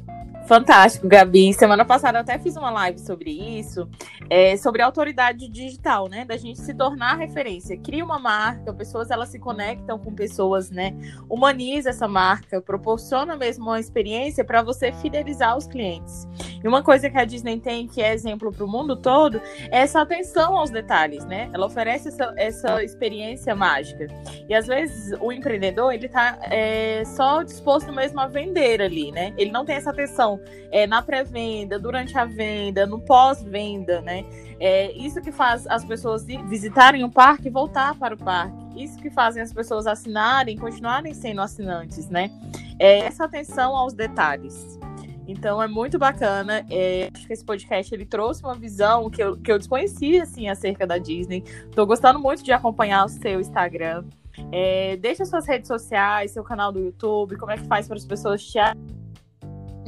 Fantástico, 0.46 1.08
Gabi. 1.08 1.54
Semana 1.54 1.86
passada 1.86 2.18
eu 2.18 2.22
até 2.22 2.38
fiz 2.38 2.58
uma 2.58 2.70
live 2.70 3.00
sobre 3.00 3.32
isso, 3.32 3.88
é, 4.30 4.58
sobre 4.58 4.82
autoridade 4.82 5.48
digital, 5.48 6.10
né? 6.10 6.26
Da 6.26 6.36
gente 6.36 6.60
se 6.60 6.74
tornar 6.74 7.16
referência. 7.16 7.78
Cria 7.78 8.04
uma 8.04 8.20
marca, 8.20 8.74
pessoas 8.74 9.10
elas 9.10 9.30
se 9.30 9.40
conectam 9.40 9.98
com 9.98 10.14
pessoas, 10.14 10.70
né? 10.70 10.94
Humaniza 11.30 11.92
essa 11.92 12.10
marca, 12.10 12.62
proporciona 12.62 13.38
mesmo 13.38 13.66
uma 13.66 13.80
experiência 13.80 14.44
para 14.44 14.62
você 14.62 14.92
fidelizar 14.92 15.56
os 15.58 15.66
clientes. 15.66 16.28
E 16.62 16.68
uma 16.68 16.84
coisa 16.84 17.10
que 17.10 17.18
a 17.18 17.24
Disney 17.24 17.60
tem, 17.60 17.88
que 17.88 18.02
é 18.02 18.14
exemplo 18.14 18.52
para 18.52 18.66
o 18.66 18.68
mundo 18.68 18.98
todo, 18.98 19.42
é 19.72 19.80
essa 19.80 20.02
atenção 20.02 20.58
aos 20.58 20.70
detalhes, 20.70 21.26
né? 21.26 21.50
Ela 21.54 21.68
oferece 21.68 22.10
essa, 22.10 22.34
essa 22.36 22.84
experiência 22.84 23.56
mágica. 23.56 24.08
E 24.50 24.54
às 24.54 24.68
vezes 24.68 25.18
o 25.22 25.32
empreendedor, 25.32 25.94
ele 25.94 26.10
tá 26.10 26.38
é, 26.44 27.04
só 27.06 27.44
disposto 27.44 27.94
mesmo 27.94 28.20
a 28.20 28.28
vender 28.28 28.82
ali, 28.82 29.10
né? 29.12 29.34
Ele 29.38 29.52
não 29.52 29.64
tem 29.64 29.76
essa 29.78 29.90
atenção 29.90 30.33
é, 30.72 30.86
na 30.88 31.02
pré-venda, 31.02 31.80
durante 31.80 32.18
a 32.18 32.26
venda, 32.26 32.86
no 32.86 33.00
pós-venda, 33.00 34.02
né? 34.02 34.26
É 34.60 34.92
isso 34.94 35.22
que 35.22 35.32
faz 35.32 35.68
as 35.68 35.84
pessoas 35.84 36.26
visitarem 36.26 37.04
o 37.04 37.10
parque 37.10 37.48
e 37.48 37.52
voltar 37.52 37.96
para 37.96 38.16
o 38.16 38.18
parque. 38.18 38.64
Isso 38.76 38.98
que 39.00 39.10
fazem 39.10 39.42
as 39.42 39.54
pessoas 39.54 39.86
assinarem, 39.86 40.58
continuarem 40.58 41.14
sendo 41.14 41.42
assinantes, 41.42 42.10
né? 42.10 42.32
É 42.80 43.00
essa 43.00 43.26
atenção 43.26 43.76
aos 43.76 43.94
detalhes. 43.94 44.80
Então 45.28 45.62
é 45.62 45.68
muito 45.68 45.98
bacana. 45.98 46.66
É, 46.70 47.10
acho 47.14 47.28
que 47.28 47.34
esse 47.34 47.46
podcast 47.46 47.94
ele 47.94 48.06
trouxe 48.06 48.44
uma 48.44 48.56
visão 48.56 49.10
que 49.10 49.24
eu, 49.24 49.38
que 49.38 49.52
eu 49.52 49.58
desconhecia 49.58 50.24
assim 50.24 50.50
acerca 50.50 50.86
da 50.86 50.98
Disney. 50.98 51.44
Estou 51.46 51.86
gostando 51.86 52.20
muito 52.20 52.44
de 52.44 52.52
acompanhar 52.52 53.06
o 53.06 53.10
seu 53.10 53.40
Instagram. 53.40 54.04
É, 54.52 54.98
deixa 54.98 55.26
suas 55.26 55.48
redes 55.48 55.68
sociais, 55.68 56.32
seu 56.32 56.44
canal 56.44 56.72
do 56.72 56.80
YouTube, 56.80 57.38
como 57.38 57.52
é 57.52 57.58
que 57.58 57.68
faz 57.68 57.88
para 57.88 57.98
as 57.98 58.06
pessoas 58.06 58.44
te 58.44 58.58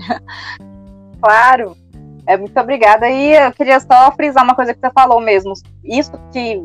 claro. 1.22 1.76
É, 2.28 2.36
muito 2.38 2.60
obrigada. 2.60 3.10
E 3.10 3.34
eu 3.34 3.52
queria 3.52 3.80
só 3.80 4.12
frisar 4.12 4.44
uma 4.44 4.56
coisa 4.56 4.74
que 4.74 4.80
você 4.80 4.91
falou 4.91 5.22
mesmo. 5.22 5.54
Isso 5.84 6.12
que 6.32 6.62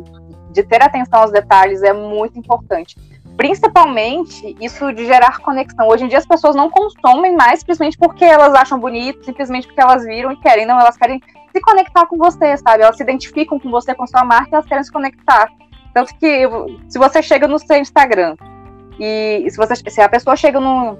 de 0.52 0.62
ter 0.62 0.82
atenção 0.82 1.20
aos 1.20 1.30
detalhes 1.30 1.82
é 1.82 1.92
muito 1.92 2.38
importante. 2.38 2.96
Principalmente 3.36 4.56
isso 4.60 4.92
de 4.92 5.06
gerar 5.06 5.38
conexão. 5.38 5.88
Hoje 5.88 6.04
em 6.04 6.08
dia 6.08 6.18
as 6.18 6.26
pessoas 6.26 6.56
não 6.56 6.68
consomem 6.70 7.34
mais 7.36 7.60
simplesmente 7.60 7.96
porque 7.96 8.24
elas 8.24 8.54
acham 8.54 8.78
bonito, 8.78 9.24
simplesmente 9.24 9.66
porque 9.66 9.80
elas 9.80 10.04
viram 10.04 10.32
e 10.32 10.36
querem. 10.36 10.66
Não, 10.66 10.78
elas 10.78 10.96
querem 10.96 11.20
se 11.52 11.60
conectar 11.60 12.06
com 12.06 12.16
você, 12.16 12.56
sabe? 12.56 12.82
Elas 12.82 12.96
se 12.96 13.02
identificam 13.02 13.58
com 13.58 13.70
você, 13.70 13.94
com 13.94 14.06
sua 14.06 14.24
marca, 14.24 14.56
elas 14.56 14.66
querem 14.66 14.84
se 14.84 14.92
conectar. 14.92 15.48
Tanto 15.94 16.14
que 16.16 16.46
se 16.88 16.98
você 16.98 17.22
chega 17.22 17.48
no 17.48 17.58
seu 17.58 17.76
Instagram 17.76 18.36
e 18.98 19.46
se, 19.50 19.56
você, 19.56 19.74
se 19.74 20.00
a 20.00 20.08
pessoa 20.08 20.36
chega 20.36 20.60
no, 20.60 20.98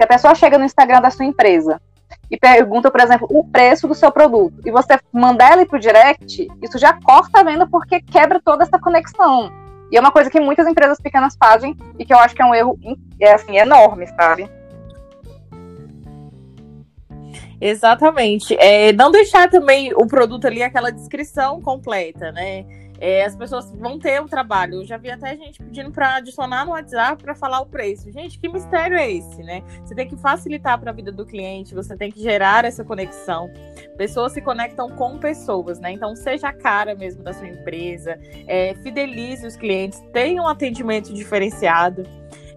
se 0.00 0.04
a 0.04 0.06
pessoa 0.06 0.34
chega 0.34 0.56
no 0.56 0.64
Instagram 0.64 1.02
da 1.02 1.10
sua 1.10 1.26
empresa 1.26 1.78
e 2.30 2.38
pergunta, 2.38 2.90
por 2.90 3.02
exemplo, 3.02 3.28
o 3.30 3.44
preço 3.44 3.86
do 3.86 3.94
seu 3.94 4.10
produto, 4.10 4.54
e 4.64 4.70
você 4.70 4.98
mandar 5.12 5.52
ela 5.52 5.66
para 5.66 5.76
o 5.76 5.80
direct, 5.80 6.48
isso 6.62 6.78
já 6.78 6.98
corta 7.02 7.40
a 7.40 7.42
venda 7.42 7.66
porque 7.66 8.00
quebra 8.00 8.40
toda 8.42 8.62
essa 8.62 8.78
conexão. 8.78 9.52
E 9.92 9.98
é 9.98 10.00
uma 10.00 10.10
coisa 10.10 10.30
que 10.30 10.40
muitas 10.40 10.66
empresas 10.66 10.98
pequenas 10.98 11.36
fazem 11.38 11.76
e 11.98 12.06
que 12.06 12.14
eu 12.14 12.18
acho 12.18 12.34
que 12.34 12.40
é 12.40 12.46
um 12.46 12.54
erro 12.54 12.78
é, 13.20 13.34
assim, 13.34 13.58
enorme, 13.58 14.06
sabe? 14.06 14.50
Exatamente. 17.60 18.56
É, 18.58 18.94
não 18.94 19.10
deixar 19.10 19.50
também 19.50 19.92
o 19.92 20.06
produto 20.06 20.46
ali 20.46 20.62
aquela 20.62 20.90
descrição 20.90 21.60
completa, 21.60 22.32
né? 22.32 22.64
É, 23.00 23.24
as 23.24 23.34
pessoas 23.34 23.70
vão 23.72 23.98
ter 23.98 24.20
o 24.20 24.26
trabalho. 24.26 24.74
Eu 24.74 24.86
já 24.86 24.96
vi 24.96 25.10
até 25.10 25.36
gente 25.36 25.58
pedindo 25.62 25.90
para 25.90 26.16
adicionar 26.16 26.64
no 26.64 26.72
WhatsApp 26.72 27.22
para 27.22 27.34
falar 27.34 27.60
o 27.60 27.66
preço. 27.66 28.12
Gente, 28.12 28.38
que 28.38 28.48
mistério 28.48 28.96
é 28.96 29.10
esse, 29.10 29.42
né? 29.42 29.62
Você 29.82 29.94
tem 29.94 30.06
que 30.06 30.16
facilitar 30.16 30.78
para 30.78 30.90
a 30.90 30.94
vida 30.94 31.10
do 31.10 31.24
cliente, 31.24 31.74
você 31.74 31.96
tem 31.96 32.10
que 32.10 32.20
gerar 32.22 32.64
essa 32.64 32.84
conexão. 32.84 33.50
Pessoas 33.96 34.32
se 34.32 34.42
conectam 34.42 34.90
com 34.90 35.18
pessoas, 35.18 35.80
né? 35.80 35.92
Então, 35.92 36.14
seja 36.14 36.48
a 36.48 36.52
cara 36.52 36.94
mesmo 36.94 37.22
da 37.22 37.32
sua 37.32 37.48
empresa, 37.48 38.18
é, 38.46 38.74
fidelize 38.82 39.46
os 39.46 39.56
clientes, 39.56 40.00
tenha 40.12 40.42
um 40.42 40.46
atendimento 40.46 41.12
diferenciado. 41.12 42.04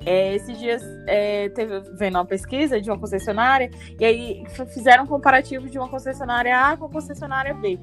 É, 0.05 0.35
esses 0.35 0.57
dias 0.57 0.83
é, 1.07 1.49
teve 1.49 1.79
vendo 1.97 2.15
uma 2.15 2.25
pesquisa 2.25 2.79
de 2.79 2.89
uma 2.89 2.99
concessionária 2.99 3.71
e 3.99 4.05
aí 4.05 4.43
fizeram 4.73 5.03
um 5.03 5.07
comparativo 5.07 5.69
de 5.69 5.77
uma 5.77 5.87
concessionária 5.87 6.57
A 6.59 6.77
com 6.77 6.85
a 6.85 6.89
concessionária 6.89 7.53
B. 7.53 7.79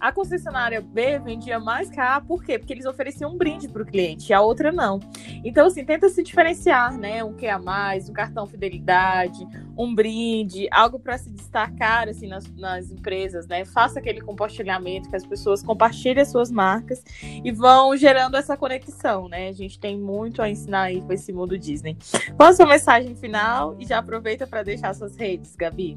A 0.00 0.12
concessionária 0.12 0.80
B 0.80 1.18
vendia 1.18 1.58
mais 1.58 1.88
que 1.90 1.98
a 1.98 2.16
A, 2.16 2.20
por 2.20 2.44
quê? 2.44 2.58
Porque 2.58 2.72
eles 2.72 2.84
ofereciam 2.84 3.32
um 3.32 3.38
brinde 3.38 3.68
para 3.68 3.82
o 3.82 3.86
cliente, 3.86 4.32
a 4.32 4.40
outra 4.40 4.70
não. 4.70 5.00
Então, 5.44 5.66
assim, 5.66 5.84
tenta 5.84 6.08
se 6.08 6.22
diferenciar, 6.22 6.96
né? 6.96 7.24
Um 7.24 7.32
que 7.34 7.46
a 7.46 7.58
mais, 7.58 8.08
um 8.08 8.12
cartão 8.12 8.46
fidelidade, 8.46 9.46
um 9.76 9.94
brinde, 9.94 10.68
algo 10.70 10.98
para 10.98 11.18
se 11.18 11.30
destacar, 11.30 12.08
assim, 12.08 12.26
nas, 12.26 12.50
nas, 12.56 12.90
empresas, 12.90 13.46
né? 13.46 13.64
Faça 13.64 13.98
aquele 13.98 14.20
compartilhamento 14.20 15.08
que 15.08 15.16
as 15.16 15.26
pessoas 15.26 15.62
compartilhem 15.62 16.22
as 16.22 16.30
suas 16.30 16.50
marcas 16.50 17.02
e 17.22 17.50
vão 17.50 17.96
gerando 17.96 18.36
essa 18.36 18.56
conexão, 18.56 19.28
né? 19.28 19.48
A 19.48 19.52
gente 19.52 19.78
tem 19.78 19.98
muito 19.98 20.40
a 20.40 20.48
ensinar 20.48 20.82
aí 20.82 21.00
com 21.00 21.12
esse 21.12 21.32
mundo 21.32 21.58
Disney. 21.58 21.96
Qual 22.36 22.48
a 22.48 22.52
sua 22.52 22.66
mensagem 22.66 23.14
final? 23.16 23.76
E 23.78 23.86
já 23.86 23.98
aproveita 23.98 24.46
para 24.46 24.62
deixar 24.62 24.94
suas 24.94 25.16
redes, 25.16 25.56
Gabi. 25.56 25.96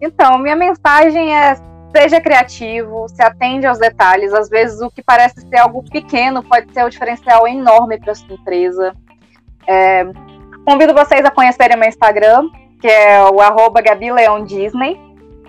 Então, 0.00 0.38
minha 0.38 0.56
mensagem 0.56 1.34
é 1.34 1.56
Seja 1.96 2.20
criativo, 2.20 3.08
se 3.08 3.22
atende 3.22 3.66
aos 3.66 3.78
detalhes. 3.78 4.32
Às 4.34 4.48
vezes, 4.48 4.80
o 4.80 4.90
que 4.90 5.02
parece 5.02 5.40
ser 5.40 5.56
algo 5.56 5.82
pequeno 5.82 6.42
pode 6.42 6.72
ser 6.72 6.82
o 6.82 6.86
um 6.86 6.90
diferencial 6.90 7.48
enorme 7.48 7.98
para 7.98 8.14
sua 8.14 8.34
empresa. 8.34 8.94
É, 9.66 10.04
convido 10.68 10.92
vocês 10.92 11.24
a 11.24 11.30
conhecerem 11.30 11.78
meu 11.78 11.88
Instagram, 11.88 12.46
que 12.78 12.86
é 12.86 13.22
o 13.22 13.40
arroba. 13.40 13.80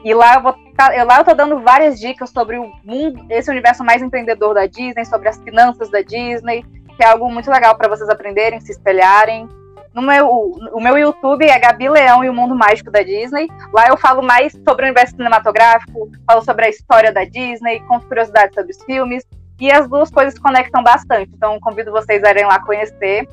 E 0.02 0.14
lá 0.14 0.36
eu, 0.36 0.42
vou, 0.42 0.56
tá, 0.78 1.04
lá 1.04 1.18
eu 1.18 1.26
tô 1.26 1.34
dando 1.34 1.60
várias 1.60 2.00
dicas 2.00 2.30
sobre 2.30 2.58
o 2.58 2.72
mundo, 2.86 3.26
esse 3.30 3.52
universo 3.52 3.84
mais 3.84 4.02
empreendedor 4.02 4.54
da 4.54 4.66
Disney, 4.66 5.04
sobre 5.04 5.28
as 5.28 5.38
finanças 5.44 5.92
da 5.92 6.02
Disney, 6.02 6.64
que 6.96 7.04
é 7.04 7.08
algo 7.08 7.30
muito 7.30 7.52
legal 7.52 7.76
para 7.76 7.90
vocês 7.90 8.10
aprenderem, 8.10 8.62
se 8.62 8.72
espelharem. 8.72 9.50
No 9.94 10.02
meu, 10.02 10.30
o 10.72 10.80
meu 10.80 10.98
YouTube 10.98 11.46
é 11.46 11.60
Gabi 11.60 11.90
Leão 11.90 12.24
e 12.24 12.30
o 12.30 12.34
Mundo 12.34 12.56
Mágico 12.56 12.90
da 12.90 13.02
Disney. 13.02 13.50
Lá 13.74 13.90
eu 13.90 13.98
falo 13.98 14.22
mais 14.22 14.54
sobre 14.66 14.84
o 14.84 14.88
universo 14.88 15.18
cinematográfico, 15.18 16.10
falo 16.26 16.42
sobre 16.44 16.68
a 16.68 16.70
história 16.70 17.12
da 17.12 17.26
Disney, 17.26 17.82
conto 17.82 18.08
curiosidades 18.08 18.56
sobre 18.56 18.72
os 18.72 18.82
filmes. 18.86 19.26
E 19.60 19.70
as 19.70 19.86
duas 19.90 20.10
coisas 20.10 20.36
se 20.36 20.40
conectam 20.40 20.82
bastante. 20.82 21.30
Então, 21.36 21.60
convido 21.60 21.92
vocês 21.92 22.24
a 22.24 22.30
irem 22.30 22.46
lá 22.46 22.62
conhecer. 22.62 23.28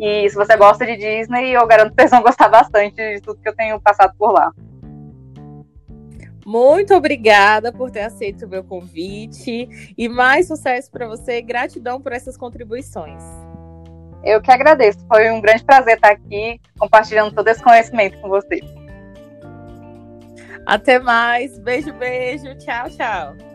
E 0.00 0.30
se 0.30 0.34
você 0.34 0.56
gosta 0.56 0.86
de 0.86 0.96
Disney, 0.96 1.52
eu 1.52 1.66
garanto 1.66 1.94
que 1.94 2.00
vocês 2.00 2.10
vão 2.10 2.22
gostar 2.22 2.48
bastante 2.48 2.96
de 2.96 3.20
tudo 3.20 3.40
que 3.40 3.48
eu 3.48 3.54
tenho 3.54 3.78
passado 3.78 4.14
por 4.18 4.32
lá. 4.32 4.50
Muito 6.46 6.94
obrigada 6.94 7.70
por 7.70 7.90
ter 7.90 8.00
aceito 8.00 8.46
o 8.46 8.48
meu 8.48 8.64
convite 8.64 9.68
e 9.96 10.08
mais 10.08 10.48
sucesso 10.48 10.90
para 10.90 11.06
você 11.06 11.38
e 11.38 11.42
gratidão 11.42 12.00
por 12.00 12.12
essas 12.12 12.36
contribuições. 12.36 13.22
Eu 14.24 14.40
que 14.40 14.50
agradeço. 14.50 15.06
Foi 15.06 15.30
um 15.30 15.40
grande 15.40 15.64
prazer 15.64 15.96
estar 15.96 16.12
aqui 16.12 16.58
compartilhando 16.78 17.34
todo 17.34 17.46
esse 17.48 17.62
conhecimento 17.62 18.18
com 18.20 18.28
vocês. 18.30 18.64
Até 20.66 20.98
mais. 20.98 21.58
Beijo, 21.58 21.92
beijo. 21.92 22.56
Tchau, 22.56 22.88
tchau. 22.90 23.49